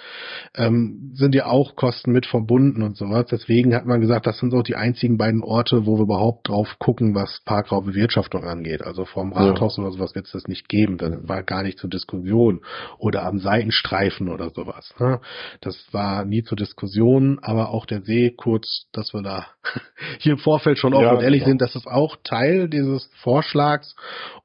ähm, 0.55 1.11
sind 1.13 1.35
ja 1.35 1.47
auch 1.47 1.77
Kosten 1.77 2.13
mit 2.13 2.25
verbunden 2.25 2.83
und 2.83 2.97
sowas. 2.97 3.27
Deswegen 3.31 3.75
hat 3.75 3.85
man 3.85 4.01
gesagt, 4.01 4.27
das 4.27 4.39
sind 4.39 4.55
auch 4.55 4.63
die 4.63 4.75
einzigen 4.75 5.19
beiden 5.19 5.43
Orte, 5.43 5.85
wo 5.85 5.99
wir 5.99 6.05
überhaupt 6.05 6.49
drauf 6.49 6.77
gucken, 6.79 7.15
was 7.15 7.43
Parkraumbewirtschaftung 7.45 8.45
angeht. 8.45 8.81
Also 8.81 9.05
vorm 9.05 9.35
Rathaus 9.35 9.77
ja. 9.77 9.83
oder 9.83 9.93
sowas 9.93 10.15
wird 10.15 10.25
es 10.25 10.33
das 10.33 10.49
nicht 10.49 10.71
geben. 10.71 10.97
Das 10.97 11.29
war 11.29 11.43
gar 11.43 11.63
nicht 11.63 11.79
zur 11.79 11.91
Diskussion. 11.91 12.63
Oder 12.97 13.25
am 13.25 13.39
Seitenstreifen 13.39 14.31
oder 14.31 14.49
sowas. 14.49 14.95
Ne? 14.99 15.21
Das 15.61 15.77
war 15.93 16.25
nie 16.25 16.43
zur 16.43 16.57
Diskussion, 16.57 17.39
aber 17.43 17.69
auch 17.69 17.85
der 17.85 18.01
See, 18.01 18.31
kurz, 18.31 18.87
dass 18.93 19.13
wir 19.13 19.21
da 19.21 19.47
hier 20.21 20.33
im 20.33 20.39
Vorfeld 20.39 20.79
schon 20.79 20.95
offen 20.95 21.05
ja, 21.05 21.13
und 21.13 21.23
ehrlich 21.23 21.43
ja. 21.43 21.49
sind, 21.49 21.61
das 21.61 21.77
ist 21.77 21.87
auch 21.87 22.17
Teil 22.25 22.71
dieses 22.71 23.11
Vorschlags 23.17 23.95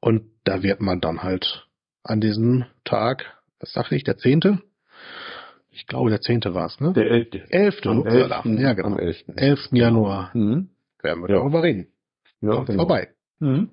und 0.01 0.23
da 0.43 0.61
wird 0.61 0.81
man 0.81 0.99
dann 0.99 1.23
halt 1.23 1.68
an 2.03 2.21
diesem 2.21 2.65
Tag, 2.83 3.25
was 3.59 3.73
sagte 3.73 3.95
ich, 3.95 4.03
der 4.03 4.17
zehnte? 4.17 4.59
Ich 5.71 5.87
glaube, 5.87 6.09
der 6.09 6.21
zehnte 6.21 6.53
war 6.53 6.65
es, 6.65 6.79
ne? 6.79 6.93
Der 6.93 7.09
elfte. 7.09 7.43
Elfte, 7.49 7.89
am 7.89 8.05
elften, 8.05 8.59
ja, 8.59 8.73
genau. 8.73 8.87
Am 8.89 8.99
elften. 8.99 9.37
11. 9.37 9.69
Januar. 9.71 10.31
Mhm. 10.33 10.69
Werden 11.01 11.23
wir 11.23 11.29
ja. 11.29 11.35
darüber 11.37 11.63
reden. 11.63 11.87
Ja, 12.41 12.63
genau. 12.63 12.79
vorbei. 12.79 13.09
Mhm. 13.39 13.69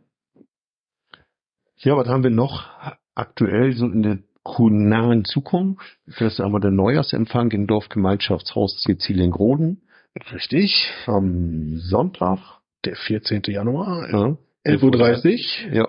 Ja, 1.79 1.97
was 1.97 2.07
haben 2.09 2.23
wir 2.23 2.31
noch 2.31 2.65
aktuell 3.15 3.73
so 3.73 3.87
in 3.87 4.03
der 4.03 4.19
nahen 4.59 5.25
Zukunft? 5.25 5.85
Das 6.07 6.35
ist 6.35 6.41
aber 6.41 6.61
der 6.61 6.71
Neujahrsempfang 6.71 7.51
im 7.51 7.67
Dorfgemeinschaftshaus 7.67 8.83
Sizilien-Groden. 8.83 9.83
Richtig. 10.33 10.91
Am 11.07 11.79
Sonntag. 11.79 12.39
Der 12.85 12.97
14. 12.97 13.43
Januar. 13.49 14.09
Ja. 14.11 14.37
11.30 14.65 15.69
Uhr. 15.69 15.75
Ja. 15.75 15.89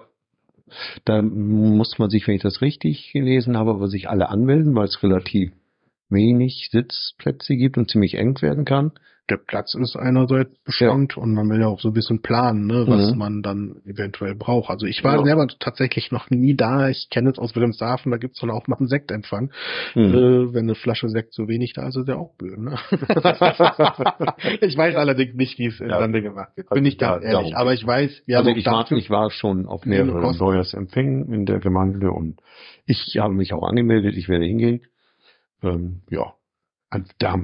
Da 1.06 1.21
muss 1.21 1.99
man 1.99 2.10
sich, 2.10 2.27
wenn 2.27 2.36
ich 2.36 2.41
das 2.41 2.62
richtig 2.62 3.12
gelesen 3.13 3.58
habe, 3.58 3.71
aber 3.71 3.88
sich 3.88 4.10
alle 4.10 4.30
anmelden, 4.30 4.75
weil 4.75 4.86
es 4.86 5.01
relativ 5.03 5.51
wenig 6.09 6.69
Sitzplätze 6.71 7.55
gibt 7.55 7.77
und 7.77 7.89
ziemlich 7.89 8.15
eng 8.15 8.41
werden 8.41 8.65
kann 8.65 8.93
der 9.29 9.37
Platz 9.37 9.75
ist 9.75 9.95
einerseits 9.97 10.57
beschränkt 10.63 11.15
ja. 11.17 11.23
und 11.23 11.33
man 11.33 11.49
will 11.49 11.59
ja 11.59 11.67
auch 11.67 11.81
so 11.81 11.89
ein 11.89 11.93
bisschen 11.93 12.21
planen, 12.21 12.65
ne, 12.65 12.85
was 12.87 13.11
mhm. 13.11 13.17
man 13.17 13.41
dann 13.41 13.81
eventuell 13.85 14.35
braucht. 14.35 14.69
Also 14.69 14.85
ich 14.85 15.03
war 15.03 15.17
ja. 15.17 15.23
selber 15.23 15.47
tatsächlich 15.59 16.11
noch 16.11 16.29
nie 16.29 16.55
da. 16.55 16.87
Ich 16.87 17.09
kenne 17.09 17.29
es 17.31 17.37
aus 17.37 17.53
Wilhelmshaven, 17.53 18.11
da 18.11 18.17
gibt's 18.17 18.39
dann 18.39 18.51
auch 18.51 18.67
mal 18.67 18.77
einen 18.77 18.87
Sektempfang. 18.87 19.51
Mhm. 19.95 20.01
Äh, 20.01 20.53
wenn 20.53 20.65
eine 20.65 20.75
Flasche 20.75 21.09
Sekt 21.09 21.33
zu 21.33 21.47
wenig 21.49 21.73
da 21.73 21.89
ist, 21.89 21.97
ist 21.97 22.07
der 22.07 22.17
auch 22.17 22.35
blöd. 22.35 22.57
Ne? 22.57 22.77
ich 24.61 24.77
weiß 24.77 24.95
allerdings 24.95 25.35
nicht, 25.35 25.59
wie 25.59 25.67
es 25.67 25.79
in 25.81 25.89
ja. 25.89 25.99
Lande 25.99 26.21
gemacht 26.21 26.55
wird. 26.55 26.69
Bin 26.69 26.85
ich 26.85 26.97
ganz 26.97 27.23
ehrlich. 27.23 27.55
Aber 27.55 27.73
ich 27.73 27.85
weiß, 27.85 28.23
wir 28.25 28.37
also 28.37 28.49
haben 28.49 28.57
ich 28.57 28.65
war, 28.65 28.91
ich 28.91 29.09
war 29.09 29.29
schon 29.29 29.65
auf 29.65 29.85
mehreren 29.85 30.37
Neujahrsempfängen 30.37 31.33
in 31.33 31.45
der 31.45 31.59
Gemeinde 31.59 32.11
und 32.11 32.39
ich 32.85 33.17
habe 33.19 33.33
mich 33.33 33.53
auch 33.53 33.63
angemeldet. 33.63 34.15
Ich 34.15 34.29
werde 34.29 34.45
hingehen. 34.45 34.81
Ähm, 35.63 36.01
ja, 36.09 36.33
da, 37.19 37.35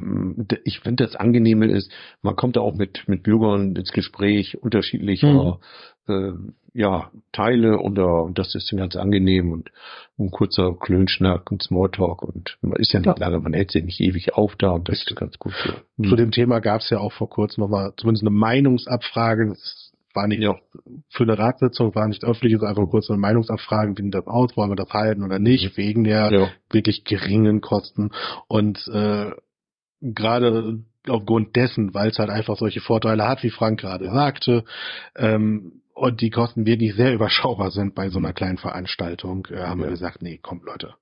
ich 0.64 0.80
finde 0.80 1.06
das 1.06 1.16
Angenehme 1.16 1.66
ist, 1.68 1.92
man 2.22 2.36
kommt 2.36 2.56
da 2.56 2.62
auch 2.62 2.76
mit, 2.76 3.08
mit 3.08 3.24
Bürgern 3.24 3.76
ins 3.76 3.92
Gespräch 3.92 4.62
unterschiedlicher 4.62 5.60
mhm. 6.08 6.14
äh, 6.14 6.80
ja, 6.80 7.12
Teile 7.32 7.78
und, 7.78 8.00
und 8.00 8.40
das 8.40 8.56
ist 8.56 8.74
ganz 8.76 8.96
angenehm 8.96 9.52
und 9.52 9.72
ein 10.18 10.32
kurzer 10.32 10.74
Klönschnack 10.74 11.52
und 11.52 11.62
Smalltalk 11.62 12.24
und 12.24 12.58
man 12.62 12.80
ist 12.80 12.94
ja 12.94 13.00
nicht 13.00 13.08
ja. 13.08 13.16
lange, 13.18 13.40
man 13.42 13.54
hält 13.54 13.72
sich 13.72 13.84
nicht 13.84 14.00
ewig 14.00 14.34
auf 14.34 14.56
da 14.56 14.72
und 14.72 14.88
das 14.90 15.00
ist 15.00 15.16
ganz 15.16 15.38
gut. 15.38 15.54
Für. 15.54 15.84
Zu 16.02 16.16
dem 16.16 16.32
Thema 16.32 16.60
gab 16.60 16.82
es 16.82 16.90
ja 16.90 17.00
auch 17.00 17.12
vor 17.12 17.30
kurzem 17.30 17.62
nochmal 17.62 17.94
zumindest 17.98 18.24
eine 18.24 18.36
Meinungsabfrage, 18.36 19.50
das 19.50 19.92
war 20.14 20.28
nicht 20.28 20.42
ja. 20.42 20.56
Für 21.10 21.24
eine 21.24 21.38
Ratssitzung, 21.38 21.96
war 21.96 22.08
nicht 22.08 22.24
öffentlich, 22.24 22.54
ist 22.54 22.64
einfach 22.64 22.88
kurz 22.90 23.10
eine 23.10 23.20
Meinungsabfrage, 23.20 23.98
wie 23.98 24.10
das 24.10 24.28
aus, 24.28 24.56
wollen 24.58 24.72
wir 24.72 24.76
das 24.76 24.90
halten 24.90 25.24
oder 25.24 25.40
nicht, 25.40 25.72
mhm. 25.72 25.78
wegen 25.78 26.04
der 26.04 26.32
ja. 26.32 26.50
wirklich 26.70 27.04
geringen 27.04 27.62
Kosten. 27.62 28.12
Und 28.48 28.86
äh, 28.88 29.32
gerade 30.02 30.84
aufgrund 31.08 31.56
dessen, 31.56 31.94
weil 31.94 32.10
es 32.10 32.20
halt 32.20 32.30
einfach 32.30 32.58
solche 32.58 32.82
Vorteile 32.82 33.28
hat, 33.28 33.44
wie 33.44 33.50
Frank 33.50 33.80
gerade 33.80 34.10
sagte, 34.12 34.64
ähm, 35.16 35.82
und 35.94 36.22
die 36.22 36.32
Kosten 36.32 36.66
wirklich 36.66 36.96
sehr 36.96 37.14
überschaubar 37.14 37.72
sind 37.72 37.94
bei 37.94 38.10
so 38.10 38.18
einer 38.18 38.34
kleinen 38.34 38.58
Veranstaltung, 38.58 39.48
äh, 39.52 39.58
haben 39.58 39.80
ja. 39.80 39.88
wir 39.88 39.92
gesagt, 39.92 40.22
nee, 40.22 40.38
kommt 40.38 40.64
Leute. 40.64 40.96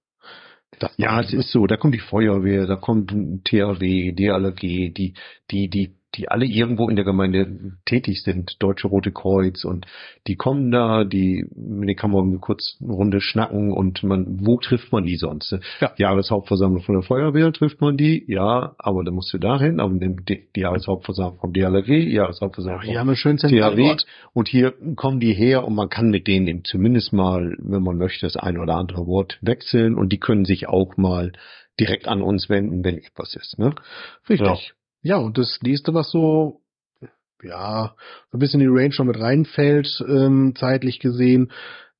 Das 0.79 0.93
ja, 0.97 1.19
es 1.19 1.33
ist 1.33 1.51
so, 1.51 1.67
da 1.67 1.77
kommt 1.77 1.95
die 1.95 1.99
Feuerwehr, 1.99 2.65
da 2.65 2.75
kommt 2.75 3.11
THW, 3.43 4.13
DLRG, 4.13 4.93
die, 4.93 5.13
die, 5.49 5.69
die 5.69 5.95
die 6.15 6.29
alle 6.29 6.45
irgendwo 6.45 6.89
in 6.89 6.95
der 6.95 7.05
Gemeinde 7.05 7.77
tätig 7.85 8.23
sind, 8.23 8.61
Deutsche 8.61 8.87
Rote 8.87 9.11
Kreuz 9.11 9.63
und 9.63 9.85
die 10.27 10.35
kommen 10.35 10.71
da, 10.71 11.03
die, 11.03 11.45
mit 11.55 11.89
denen 11.89 11.95
kann 11.95 12.11
man 12.11 12.41
kurz 12.41 12.77
eine 12.81 12.91
Runde 12.91 13.21
schnacken 13.21 13.71
und 13.71 14.03
man, 14.03 14.39
wo 14.45 14.57
trifft 14.57 14.91
man 14.91 15.05
die 15.05 15.15
sonst? 15.15 15.55
Ja. 15.79 15.91
Jahreshauptversammlung 15.97 16.83
von 16.83 16.95
der 16.95 17.03
Feuerwehr 17.03 17.51
trifft 17.53 17.81
man 17.81 17.97
die, 17.97 18.25
ja, 18.27 18.75
aber 18.77 19.03
dann 19.03 19.13
musst 19.13 19.33
du 19.33 19.37
dahin, 19.37 19.79
aber 19.79 19.93
die, 19.97 20.49
die 20.55 20.59
Jahreshauptversammlung 20.59 21.39
vom 21.39 21.53
DLRG, 21.53 21.89
Jahreshauptversammlung 21.89 22.93
ja, 22.93 23.03
vom 23.05 23.15
schön 23.15 23.37
THW 23.37 23.95
und 24.33 24.47
hier 24.49 24.73
kommen 24.95 25.19
die 25.19 25.33
her 25.33 25.65
und 25.65 25.75
man 25.75 25.89
kann 25.89 26.09
mit 26.09 26.27
denen 26.27 26.63
zumindest 26.65 27.13
mal, 27.13 27.55
wenn 27.59 27.83
man 27.83 27.97
möchte, 27.97 28.25
das 28.25 28.35
ein 28.35 28.57
oder 28.57 28.75
andere 28.75 29.07
Wort 29.07 29.39
wechseln 29.41 29.95
und 29.95 30.11
die 30.11 30.19
können 30.19 30.45
sich 30.45 30.67
auch 30.67 30.97
mal 30.97 31.31
direkt 31.79 32.07
an 32.07 32.21
uns 32.21 32.49
wenden, 32.49 32.83
wenn 32.83 32.97
etwas 32.97 33.35
ist, 33.35 33.57
ne? 33.57 33.73
Richtig. 34.29 34.47
Ja. 34.47 34.75
Ja, 35.01 35.17
und 35.17 35.37
das 35.37 35.59
nächste, 35.63 35.93
was 35.93 36.11
so, 36.11 36.61
ja, 37.43 37.95
so 38.31 38.37
ein 38.37 38.39
bisschen 38.39 38.61
in 38.61 38.71
die 38.71 38.79
Range 38.79 38.91
schon 38.91 39.07
mit 39.07 39.19
reinfällt, 39.19 39.87
ähm, 40.07 40.53
zeitlich 40.55 40.99
gesehen, 40.99 41.51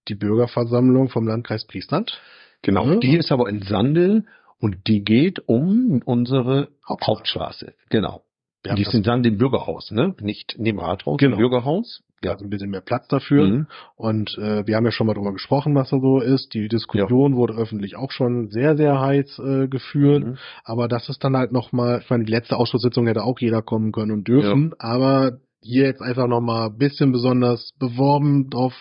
die 0.08 0.16
Bürgerversammlung 0.16 1.10
vom 1.10 1.28
Landkreis 1.28 1.66
Friesland. 1.70 2.20
Genau, 2.62 2.86
ja. 2.86 2.96
die 2.98 3.18
ist 3.18 3.32
aber 3.32 3.50
in 3.50 3.62
Sandel 3.62 4.26
und 4.60 4.88
die 4.88 5.04
geht 5.04 5.48
um 5.48 6.02
unsere 6.06 6.70
Hauptstraße. 6.88 7.08
Hauptstraße. 7.08 7.74
Genau. 7.90 8.24
Die 8.65 8.82
ist 8.82 8.93
in 8.93 9.04
Sandel 9.04 9.34
im 9.34 9.38
Bürgerhaus, 9.38 9.91
ne? 9.91 10.13
Nicht 10.21 10.54
in 10.54 10.65
dem 10.65 10.80
Rathaus, 10.80 11.17
genau. 11.17 11.36
im 11.36 11.39
Bürgerhaus 11.39 12.04
ja. 12.24 12.32
also 12.32 12.45
ein 12.45 12.50
bisschen 12.50 12.69
mehr 12.69 12.82
Platz 12.82 13.08
dafür. 13.08 13.45
Mhm. 13.45 13.67
Und 13.95 14.38
äh, 14.38 14.65
wir 14.65 14.76
haben 14.76 14.86
ja 14.86 14.91
schon 14.91 15.08
mal 15.08 15.13
drüber 15.13 15.34
gesprochen, 15.34 15.76
was 15.76 15.89
da 15.89 16.00
so 16.00 16.19
ist. 16.19 16.54
Die 16.54 16.67
Diskussion 16.67 17.34
ja. 17.34 17.38
wurde 17.38 17.54
öffentlich 17.54 17.95
auch 17.95 18.12
schon 18.12 18.50
sehr, 18.50 18.78
sehr 18.78 19.00
heiß 19.00 19.39
äh, 19.39 19.67
geführt. 19.67 20.24
Mhm. 20.24 20.38
Aber 20.63 20.88
das 20.88 21.10
ist 21.10 21.24
dann 21.24 21.36
halt 21.36 21.52
nochmal, 21.52 22.02
ich 22.04 22.10
meine, 22.10 22.26
die 22.26 22.32
letzte 22.32 22.58
Ausschusssitzung 22.58 23.08
hätte 23.08 23.24
auch 23.24 23.39
jeder 23.39 23.62
kommen 23.62 23.91
können 23.91 24.12
und 24.12 24.28
dürfen, 24.28 24.69
ja. 24.71 24.76
aber 24.80 25.39
hier 25.62 25.86
jetzt 25.86 26.02
einfach 26.02 26.28
nochmal 26.28 26.69
ein 26.69 26.78
bisschen 26.78 27.12
besonders 27.12 27.71
beworben, 27.80 28.50
drauf, 28.50 28.74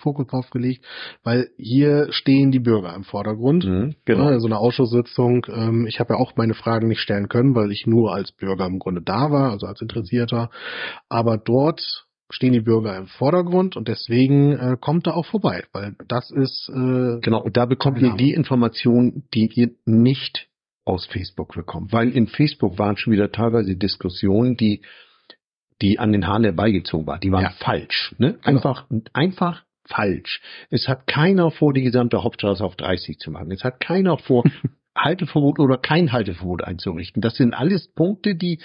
Fokus 0.00 0.26
drauf 0.26 0.50
gelegt, 0.50 0.84
weil 1.24 1.50
hier 1.56 2.08
stehen 2.10 2.50
die 2.50 2.60
Bürger 2.60 2.94
im 2.94 3.04
Vordergrund. 3.04 3.64
Mhm, 3.64 3.94
genau. 4.04 4.30
Ja, 4.30 4.38
so 4.38 4.46
eine 4.46 4.58
Ausschusssitzung. 4.58 5.46
Ähm, 5.48 5.86
ich 5.86 6.00
habe 6.00 6.14
ja 6.14 6.20
auch 6.20 6.36
meine 6.36 6.54
Fragen 6.54 6.88
nicht 6.88 7.00
stellen 7.00 7.28
können, 7.28 7.54
weil 7.54 7.70
ich 7.72 7.86
nur 7.86 8.14
als 8.14 8.32
Bürger 8.32 8.66
im 8.66 8.78
Grunde 8.78 9.02
da 9.02 9.30
war, 9.30 9.50
also 9.50 9.66
als 9.66 9.80
Interessierter. 9.80 10.50
Aber 11.08 11.38
dort 11.38 12.06
stehen 12.30 12.52
die 12.52 12.60
Bürger 12.60 12.96
im 12.96 13.06
Vordergrund 13.06 13.76
und 13.76 13.88
deswegen 13.88 14.52
äh, 14.52 14.76
kommt 14.78 15.06
da 15.06 15.12
auch 15.12 15.26
vorbei, 15.26 15.64
weil 15.72 15.96
das 16.08 16.30
ist 16.30 16.68
äh, 16.68 17.20
genau 17.20 17.42
und 17.42 17.56
da 17.56 17.64
bekommt 17.64 18.00
ihr 18.00 18.14
die 18.16 18.32
Informationen, 18.32 19.24
die 19.32 19.50
ihr 19.54 19.70
nicht 19.86 20.48
aus 20.84 21.06
Facebook 21.06 21.54
bekommt, 21.54 21.92
weil 21.92 22.10
in 22.10 22.26
Facebook 22.26 22.78
waren 22.78 22.96
schon 22.96 23.12
wieder 23.12 23.32
teilweise 23.32 23.76
Diskussionen, 23.76 24.56
die 24.56 24.82
die 25.82 25.98
an 25.98 26.12
den 26.12 26.26
Haaren 26.26 26.44
herbeigezogen 26.44 27.06
waren, 27.06 27.20
die 27.20 27.32
waren 27.32 27.44
ja. 27.44 27.50
falsch, 27.50 28.14
ne? 28.18 28.32
Genau. 28.32 28.46
Einfach 28.46 28.88
genau. 28.88 29.04
einfach 29.12 29.64
falsch. 29.84 30.40
Es 30.70 30.88
hat 30.88 31.06
keiner 31.06 31.50
vor, 31.50 31.72
die 31.72 31.82
gesamte 31.82 32.22
Hauptstraße 32.22 32.64
auf 32.64 32.76
30 32.76 33.18
zu 33.18 33.30
machen. 33.30 33.50
Es 33.50 33.64
hat 33.64 33.80
keiner 33.80 34.18
vor, 34.18 34.44
Halteverbot 34.96 35.60
oder 35.60 35.78
kein 35.78 36.12
Halteverbot 36.12 36.64
einzurichten. 36.64 37.22
Das 37.22 37.36
sind 37.36 37.54
alles 37.54 37.88
Punkte, 37.94 38.34
die 38.34 38.60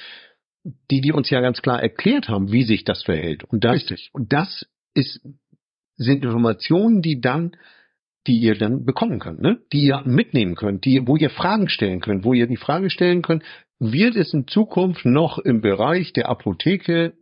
die, 0.64 1.02
die 1.02 1.12
uns 1.12 1.30
ja 1.30 1.42
ganz 1.42 1.62
klar 1.62 1.82
erklärt 1.82 2.30
haben, 2.30 2.52
wie 2.52 2.64
sich 2.64 2.84
das 2.84 3.04
verhält. 3.04 3.44
Und 3.44 3.64
das, 3.64 3.76
Richtig. 3.76 4.10
und 4.14 4.32
das 4.32 4.66
ist, 4.94 5.22
sind 5.96 6.24
Informationen, 6.24 7.02
die 7.02 7.20
dann 7.20 7.56
die 8.28 8.40
ihr 8.40 8.58
dann 8.58 8.86
bekommen 8.86 9.20
könnt, 9.20 9.42
ne? 9.42 9.60
die 9.72 9.86
ihr 9.86 10.02
mitnehmen 10.06 10.56
könnt, 10.56 10.86
die, 10.86 11.06
wo 11.08 11.16
ihr 11.16 11.30
Fragen 11.30 11.68
stellen 11.68 12.00
könnt, 12.00 12.24
wo 12.24 12.34
ihr 12.34 12.48
die 12.48 12.58
Frage 12.58 12.90
stellen 12.90 13.22
könnt, 13.22 13.44
wird 13.80 14.16
es 14.16 14.34
in 14.34 14.48
Zukunft 14.48 15.06
noch 15.06 15.40
im 15.40 15.62
Bereich 15.62 16.14
der 16.14 16.30
Apotheke 16.30 17.14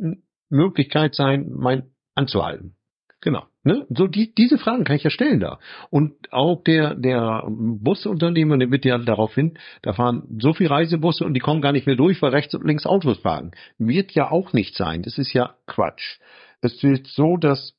Möglichkeit 0.49 1.15
sein, 1.15 1.49
mein 1.51 1.83
anzuhalten? 2.13 2.75
Genau. 3.21 3.43
Ne? 3.63 3.85
So 3.89 4.07
die, 4.07 4.33
diese 4.33 4.57
Fragen 4.57 4.83
kann 4.83 4.95
ich 4.95 5.03
ja 5.03 5.11
stellen 5.11 5.39
da. 5.39 5.59
Und 5.91 6.13
auch 6.31 6.63
der, 6.63 6.95
der 6.95 7.43
Busunternehmer, 7.47 8.57
der 8.57 8.71
wird 8.71 8.85
ja 8.85 8.97
darauf 8.97 9.35
hin, 9.35 9.57
da 9.83 9.93
fahren 9.93 10.23
so 10.39 10.53
viele 10.53 10.71
Reisebusse 10.71 11.23
und 11.25 11.35
die 11.35 11.39
kommen 11.39 11.61
gar 11.61 11.71
nicht 11.71 11.85
mehr 11.85 11.95
durch, 11.95 12.21
weil 12.21 12.31
rechts 12.31 12.55
und 12.55 12.65
links 12.65 12.87
Autos 12.87 13.21
parken. 13.21 13.51
Wird 13.77 14.13
ja 14.13 14.31
auch 14.31 14.53
nicht 14.53 14.75
sein. 14.75 15.03
Das 15.03 15.19
ist 15.19 15.33
ja 15.33 15.55
Quatsch. 15.67 16.19
Es 16.61 16.81
wird 16.81 17.05
so, 17.07 17.37
dass 17.37 17.75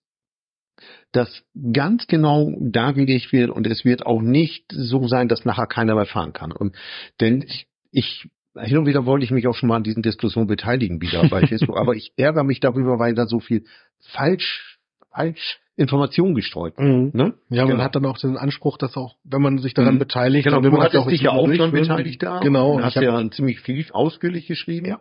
das 1.13 1.45
ganz 1.73 2.07
genau 2.07 2.53
dargelegt 2.61 3.33
wird 3.33 3.51
und 3.51 3.67
es 3.67 3.85
wird 3.85 4.07
auch 4.07 4.23
nicht 4.23 4.65
so 4.73 5.07
sein, 5.07 5.29
dass 5.29 5.45
nachher 5.45 5.67
keiner 5.67 5.95
mehr 5.95 6.07
fahren 6.07 6.33
kann. 6.33 6.53
Und 6.53 6.75
denn 7.21 7.43
ich, 7.43 7.67
ich 7.91 8.29
hin 8.61 8.79
und 8.79 8.87
wieder 8.87 9.07
wollte 9.07 9.25
ich 9.25 9.31
mich 9.31 9.47
auch 9.47 9.55
schon 9.55 9.69
mal 9.69 9.77
an 9.77 9.83
diesen 9.83 10.03
Diskussionen 10.03 10.47
beteiligen 10.47 11.01
wieder 11.01 11.27
bei 11.31 11.47
Facebook, 11.47 11.77
aber 11.79 11.95
ich 11.95 12.13
ärgere 12.17 12.45
mich 12.45 12.61
darüber, 12.61 12.99
weil 12.99 13.15
da 13.15 13.27
so 13.27 13.41
viel 13.41 13.65
falsch, 14.01 14.79
falsch 15.11 15.59
Informationen 15.77 16.35
gestreut. 16.35 16.79
Mhm. 16.79 17.11
Ne? 17.15 17.35
Ja, 17.49 17.65
genau. 17.65 17.77
man 17.77 17.85
hat 17.85 17.97
dann 17.97 18.05
auch 18.05 18.19
den 18.19 18.37
Anspruch, 18.37 18.77
dass 18.77 18.97
auch, 18.97 19.17
wenn 19.25 19.41
man 19.41 19.59
sich 19.59 19.73
daran 19.73 19.95
mhm. 19.95 20.01
beteiligt, 20.01 20.45
genau, 20.45 20.61
dann 20.61 20.71
du 20.71 20.83
hattest 20.83 21.11
dich 21.11 21.23
ja 21.23 21.31
auch 21.31 21.53
schon 21.53 21.73
beteiligt 21.73 22.23
da. 22.23 22.41
Genau. 22.41 22.73
Und 22.73 22.85
hast 22.85 22.97
ja 22.97 23.17
ein 23.17 23.33
ziemlich 23.33 23.61
viel 23.61 23.85
ausführlich 23.93 24.47
geschrieben. 24.47 24.87
Ja. 24.87 25.01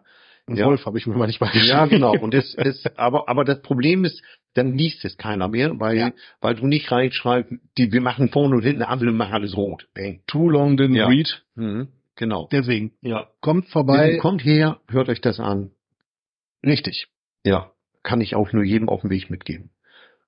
Ja. 0.50 0.65
Wolf 0.65 0.86
habe 0.86 0.98
ich 0.98 1.06
mir 1.06 1.15
manchmal 1.15 1.52
geschrieben. 1.52 1.70
Ja, 1.70 1.86
genau. 1.86 2.13
Und 2.13 2.34
das, 2.34 2.56
das, 2.56 2.84
aber, 2.98 3.30
aber 3.30 3.46
das 3.46 3.62
Problem 3.62 4.06
ist, 4.06 4.22
dann 4.54 4.78
liest 4.78 5.06
es 5.06 5.18
keiner 5.18 5.48
mehr, 5.48 5.80
weil, 5.80 5.98
ja. 5.98 6.12
weil 6.42 6.56
du 6.56 6.68
nicht 6.68 6.92
reinschreibst, 6.92 7.54
die, 7.78 7.92
wir 7.92 8.02
machen 8.02 8.30
vorne 8.30 8.56
und 8.56 8.64
hinten 8.64 8.84
Ampel 8.84 9.10
und 9.10 9.18
machen 9.18 9.34
alles 9.34 9.56
rot. 9.56 9.88
Bang. 9.94 10.22
Too 10.28 10.50
long 10.50 10.76
didn't 10.76 10.98
ja. 10.98 11.08
read. 11.08 11.44
Mhm. 11.56 11.88
Genau. 12.16 12.48
Deswegen. 12.52 12.94
Ja. 13.02 13.28
Kommt 13.40 13.70
vorbei. 13.70 14.18
Kommt 14.18 14.44
her, 14.44 14.80
hört 14.90 15.10
euch 15.10 15.22
das 15.22 15.40
an. 15.40 15.72
Richtig. 16.64 17.08
Ja. 17.44 17.72
Kann 18.04 18.22
ich 18.22 18.36
auch 18.36 18.52
nur 18.52 18.64
jedem 18.64 18.90
auf 18.90 19.02
dem 19.02 19.10
Weg 19.10 19.30
mitgeben. 19.30 19.72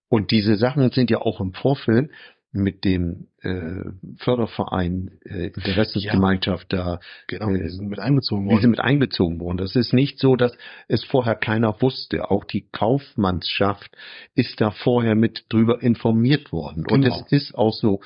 Und 0.09 0.31
diese 0.31 0.55
Sachen 0.55 0.89
sind 0.91 1.09
ja 1.09 1.19
auch 1.21 1.41
im 1.41 1.53
Vorfeld 1.53 2.12
mit 2.53 2.85
dem 2.85 3.27
äh, 3.41 3.83
Förderverein 4.17 5.19
äh, 5.25 5.47
Interessensgemeinschaft 5.47 6.71
ja, 6.71 6.77
da 6.77 6.99
genau, 7.27 7.49
äh, 7.49 7.67
sind 7.69 7.89
mit 7.89 7.99
einbezogen 7.99 8.45
worden. 8.45 8.55
Die 8.55 8.61
sind 8.61 8.69
mit 8.71 8.79
einbezogen 8.79 9.39
worden. 9.39 9.57
Das 9.57 9.75
ist 9.75 9.91
nicht 9.91 10.19
so, 10.19 10.35
dass 10.35 10.55
es 10.87 11.03
vorher 11.03 11.35
keiner 11.35 11.81
wusste. 11.81 12.29
Auch 12.29 12.45
die 12.45 12.67
Kaufmannschaft 12.71 13.95
ist 14.35 14.61
da 14.61 14.71
vorher 14.71 15.15
mit 15.15 15.45
drüber 15.49 15.81
informiert 15.81 16.51
worden. 16.51 16.83
Genau. 16.83 16.93
Und 16.93 17.05
es 17.05 17.31
ist 17.31 17.55
auch 17.55 17.73
so, 17.73 18.01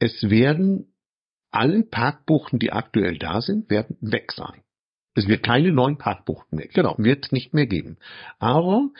es 0.00 0.28
werden 0.28 0.92
alle 1.52 1.84
Parkbuchten, 1.84 2.58
die 2.58 2.72
aktuell 2.72 3.18
da 3.18 3.40
sind, 3.40 3.70
werden 3.70 3.96
weg 4.00 4.32
sein. 4.32 4.62
Es 5.14 5.28
wird 5.28 5.42
keine 5.42 5.72
neuen 5.72 5.96
Parkbuchten 5.96 6.58
mehr. 6.58 6.68
Genau, 6.68 6.94
wird 6.98 7.32
nicht 7.32 7.54
mehr 7.54 7.66
geben. 7.66 7.96
Aber 8.38 8.90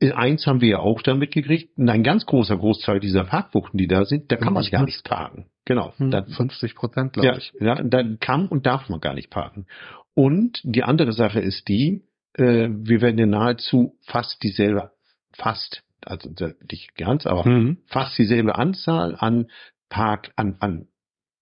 eins 0.00 0.46
haben 0.46 0.60
wir 0.60 0.68
ja 0.68 0.78
auch 0.78 1.02
damit 1.02 1.32
gekriegt, 1.32 1.78
ein 1.78 2.02
ganz 2.02 2.26
großer 2.26 2.56
Großteil 2.56 3.00
dieser 3.00 3.24
Parkbuchten, 3.24 3.78
die 3.78 3.86
da 3.86 4.04
sind, 4.04 4.30
da 4.30 4.36
kann 4.36 4.52
man 4.52 4.64
gar 4.70 4.84
nicht 4.84 5.04
parken. 5.04 5.46
Genau. 5.64 5.94
Hm, 5.96 6.10
dann, 6.10 6.26
50 6.26 6.74
Prozent, 6.74 7.14
glaube 7.14 7.28
ja, 7.28 7.36
ich. 7.36 7.52
Ja, 7.60 7.82
dann 7.82 8.18
kann 8.20 8.46
und 8.48 8.66
darf 8.66 8.88
man 8.88 9.00
gar 9.00 9.14
nicht 9.14 9.30
parken. 9.30 9.66
Und 10.14 10.60
die 10.64 10.82
andere 10.82 11.12
Sache 11.12 11.40
ist 11.40 11.68
die, 11.68 12.04
äh, 12.34 12.68
wir 12.70 13.00
werden 13.00 13.18
ja 13.18 13.26
nahezu 13.26 13.98
fast 14.02 14.42
dieselbe, 14.42 14.92
fast, 15.32 15.82
also 16.04 16.30
nicht 16.70 16.94
ganz, 16.96 17.26
aber 17.26 17.48
mhm. 17.48 17.78
fast 17.86 18.16
dieselbe 18.18 18.56
Anzahl 18.56 19.16
an 19.18 19.46
Park, 19.88 20.32
an, 20.36 20.56
an 20.60 20.88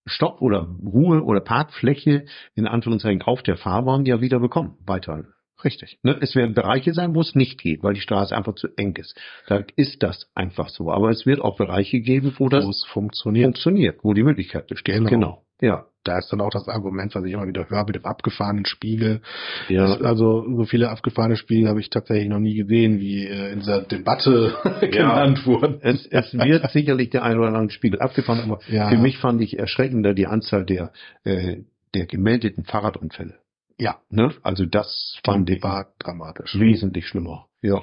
Stopp 0.05 0.41
oder 0.41 0.61
Ruhe 0.61 1.23
oder 1.23 1.39
Parkfläche 1.39 2.25
in 2.53 2.67
Anführungszeichen 2.67 3.21
auf 3.21 3.43
der 3.43 3.57
Fahrbahn 3.57 4.05
ja 4.05 4.21
wieder 4.21 4.39
bekommen. 4.39 4.77
Weiter 4.85 5.23
Richtig. 5.63 5.99
Ne? 6.03 6.17
Es 6.21 6.35
werden 6.35 6.53
Bereiche 6.53 6.93
sein, 6.93 7.15
wo 7.15 7.21
es 7.21 7.35
nicht 7.35 7.59
geht, 7.59 7.83
weil 7.83 7.93
die 7.93 8.01
Straße 8.01 8.35
einfach 8.35 8.55
zu 8.55 8.67
eng 8.75 8.95
ist. 8.97 9.19
Da 9.47 9.63
ist 9.75 10.03
das 10.03 10.29
einfach 10.35 10.69
so. 10.69 10.91
Aber 10.91 11.09
es 11.09 11.25
wird 11.25 11.39
auch 11.39 11.57
Bereiche 11.57 11.99
geben, 12.01 12.33
wo 12.37 12.49
das 12.49 12.65
wo 12.65 12.71
funktioniert. 12.91 13.45
funktioniert, 13.45 14.03
wo 14.03 14.13
die 14.13 14.23
Möglichkeit 14.23 14.67
besteht. 14.67 14.95
Genau. 14.95 15.09
genau. 15.09 15.45
Ja. 15.61 15.85
Da 16.03 16.19
ist 16.19 16.31
dann 16.31 16.41
auch 16.41 16.51
das 16.51 16.67
Argument, 16.67 17.15
was 17.15 17.25
ich 17.25 17.33
immer 17.33 17.47
wieder 17.47 17.67
höre 17.67 17.83
mit 17.85 17.95
dem 17.95 18.05
abgefahrenen 18.05 18.65
Spiegel. 18.65 19.21
Ja. 19.69 19.85
Also 19.85 20.45
so 20.55 20.65
viele 20.65 20.89
abgefahrene 20.89 21.35
Spiegel 21.35 21.67
habe 21.67 21.79
ich 21.79 21.89
tatsächlich 21.89 22.29
noch 22.29 22.39
nie 22.39 22.53
gesehen, 22.53 22.99
wie 22.99 23.25
äh, 23.25 23.53
in 23.53 23.59
dieser 23.61 23.81
Debatte 23.81 24.53
ja. 24.81 24.87
genannt 24.87 25.47
wurden. 25.47 25.79
Es, 25.81 26.05
es 26.05 26.31
wird 26.33 26.69
sicherlich 26.71 27.09
der 27.09 27.23
ein 27.23 27.39
oder 27.39 27.47
andere 27.47 27.71
Spiegel 27.71 27.99
abgefahren, 28.01 28.41
aber 28.41 28.59
ja. 28.67 28.89
für 28.89 28.97
mich 28.97 29.17
fand 29.17 29.41
ich 29.41 29.57
erschreckender 29.57 30.13
die 30.13 30.27
Anzahl 30.27 30.63
der, 30.63 30.91
äh, 31.23 31.63
der 31.95 32.05
gemeldeten 32.05 32.65
Fahrradunfälle. 32.65 33.39
Ja. 33.77 33.99
Ne? 34.09 34.33
Also 34.41 34.65
das 34.65 35.19
fand 35.25 35.49
ich 35.49 35.61
war 35.63 35.93
dramatisch. 35.99 36.57
Wesentlich 36.57 37.07
schlimmer. 37.07 37.47
Ja. 37.61 37.81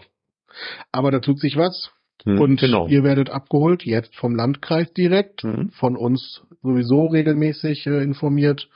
Aber 0.91 1.11
da 1.11 1.21
tut 1.21 1.41
sich 1.41 1.57
was. 1.57 1.91
Hm, 2.25 2.41
und 2.41 2.61
genau. 2.61 2.87
ihr 2.87 3.03
werdet 3.03 3.31
abgeholt, 3.31 3.85
jetzt 3.85 4.15
vom 4.17 4.35
Landkreis 4.35 4.93
direkt, 4.93 5.43
hm. 5.43 5.71
von 5.71 5.97
uns 5.97 6.43
sowieso 6.63 7.07
regelmäßig 7.07 7.87
äh, 7.87 8.03
informiert. 8.03 8.69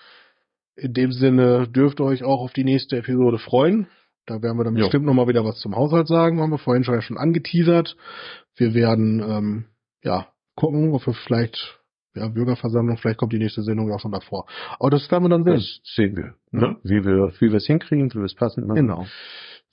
In 0.75 0.93
dem 0.93 1.13
Sinne 1.13 1.69
dürft 1.69 2.01
ihr 2.01 2.05
euch 2.05 2.25
auch 2.25 2.41
auf 2.41 2.53
die 2.53 2.65
nächste 2.65 2.99
Episode 2.99 3.39
freuen. 3.39 3.87
Da 4.27 4.43
werden 4.43 4.59
wir 4.59 4.65
dann 4.65 4.77
jo. 4.77 4.85
bestimmt 4.85 5.07
nochmal 5.07 5.29
wieder 5.29 5.45
was 5.45 5.61
zum 5.61 5.77
Haushalt 5.77 6.09
sagen, 6.09 6.41
haben 6.41 6.51
wir 6.51 6.59
vorhin 6.59 6.83
schon, 6.83 7.01
schon 7.01 7.17
angeteasert. 7.17 7.97
Wir 8.57 8.75
werden 8.75 9.21
ähm, 9.21 9.65
ja 10.03 10.27
gucken, 10.57 10.93
ob 10.93 11.07
wir 11.07 11.15
vielleicht 11.15 11.79
ja, 12.17 12.29
Bürgerversammlung, 12.29 12.97
vielleicht 12.97 13.19
kommt 13.19 13.33
die 13.33 13.39
nächste 13.39 13.63
Sendung 13.63 13.93
auch 13.93 14.01
schon 14.01 14.13
davor. 14.13 14.47
Aber 14.79 14.91
das 14.91 15.11
werden 15.11 15.25
wir 15.25 15.29
dann 15.29 15.45
sehen. 15.45 15.55
Das 15.55 15.81
sehen 15.95 16.17
wir. 16.17 16.35
Ne? 16.57 16.77
Wie 16.83 17.05
wir, 17.05 17.33
wie 17.39 17.51
wir 17.51 17.57
es 17.57 17.67
hinkriegen, 17.67 18.11
wie 18.11 18.19
wir 18.19 18.25
es 18.25 18.35
passend 18.35 18.67
machen. 18.67 18.87
Genau. 18.87 19.07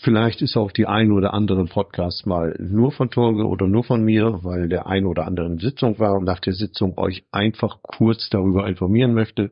Vielleicht 0.02 0.42
ist 0.42 0.58
auch 0.58 0.72
die 0.72 0.88
ein 0.88 1.12
oder 1.12 1.34
andere 1.34 1.66
Podcast 1.66 2.26
mal 2.26 2.56
nur 2.60 2.92
von 2.92 3.10
Torge 3.10 3.48
oder 3.48 3.68
nur 3.68 3.84
von 3.84 4.04
mir, 4.04 4.44
weil 4.44 4.68
der 4.68 4.88
ein 4.88 5.06
oder 5.06 5.26
andere 5.26 5.46
in 5.46 5.60
Sitzung 5.60 6.00
war 6.00 6.16
und 6.16 6.26
nach 6.26 6.40
der 6.40 6.54
Sitzung 6.54 6.98
euch 6.98 7.24
einfach 7.32 7.82
kurz 7.82 8.30
darüber 8.30 8.68
informieren 8.68 9.14
möchte. 9.14 9.52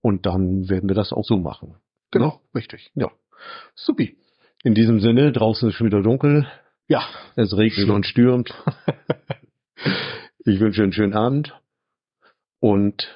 Und 0.00 0.24
dann 0.24 0.68
werden 0.68 0.88
wir 0.88 0.94
das 0.94 1.12
auch 1.12 1.24
so 1.24 1.36
machen. 1.36 1.76
Genau, 2.10 2.26
ja? 2.26 2.40
richtig. 2.54 2.90
Ja. 2.94 3.10
Supi. 3.74 4.16
In 4.64 4.74
diesem 4.74 5.00
Sinne, 5.00 5.32
draußen 5.32 5.68
ist 5.68 5.74
schon 5.74 5.88
wieder 5.88 6.02
dunkel. 6.02 6.46
Ja. 6.86 7.02
Es 7.36 7.56
regnet 7.56 7.90
und 7.90 8.06
stürmt. 8.06 8.54
ich 10.44 10.60
wünsche 10.60 10.82
einen 10.82 10.92
schönen 10.92 11.14
Abend 11.14 11.58
und 12.60 13.12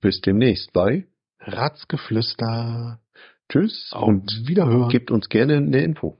bis 0.00 0.20
demnächst 0.20 0.72
bei 0.72 1.06
Ratzgeflüster. 1.46 3.00
Tschüss 3.48 3.92
und 3.92 4.46
wiederhören. 4.46 4.88
Gebt 4.88 5.10
uns 5.10 5.28
gerne 5.28 5.56
eine 5.56 5.82
Info. 5.82 6.18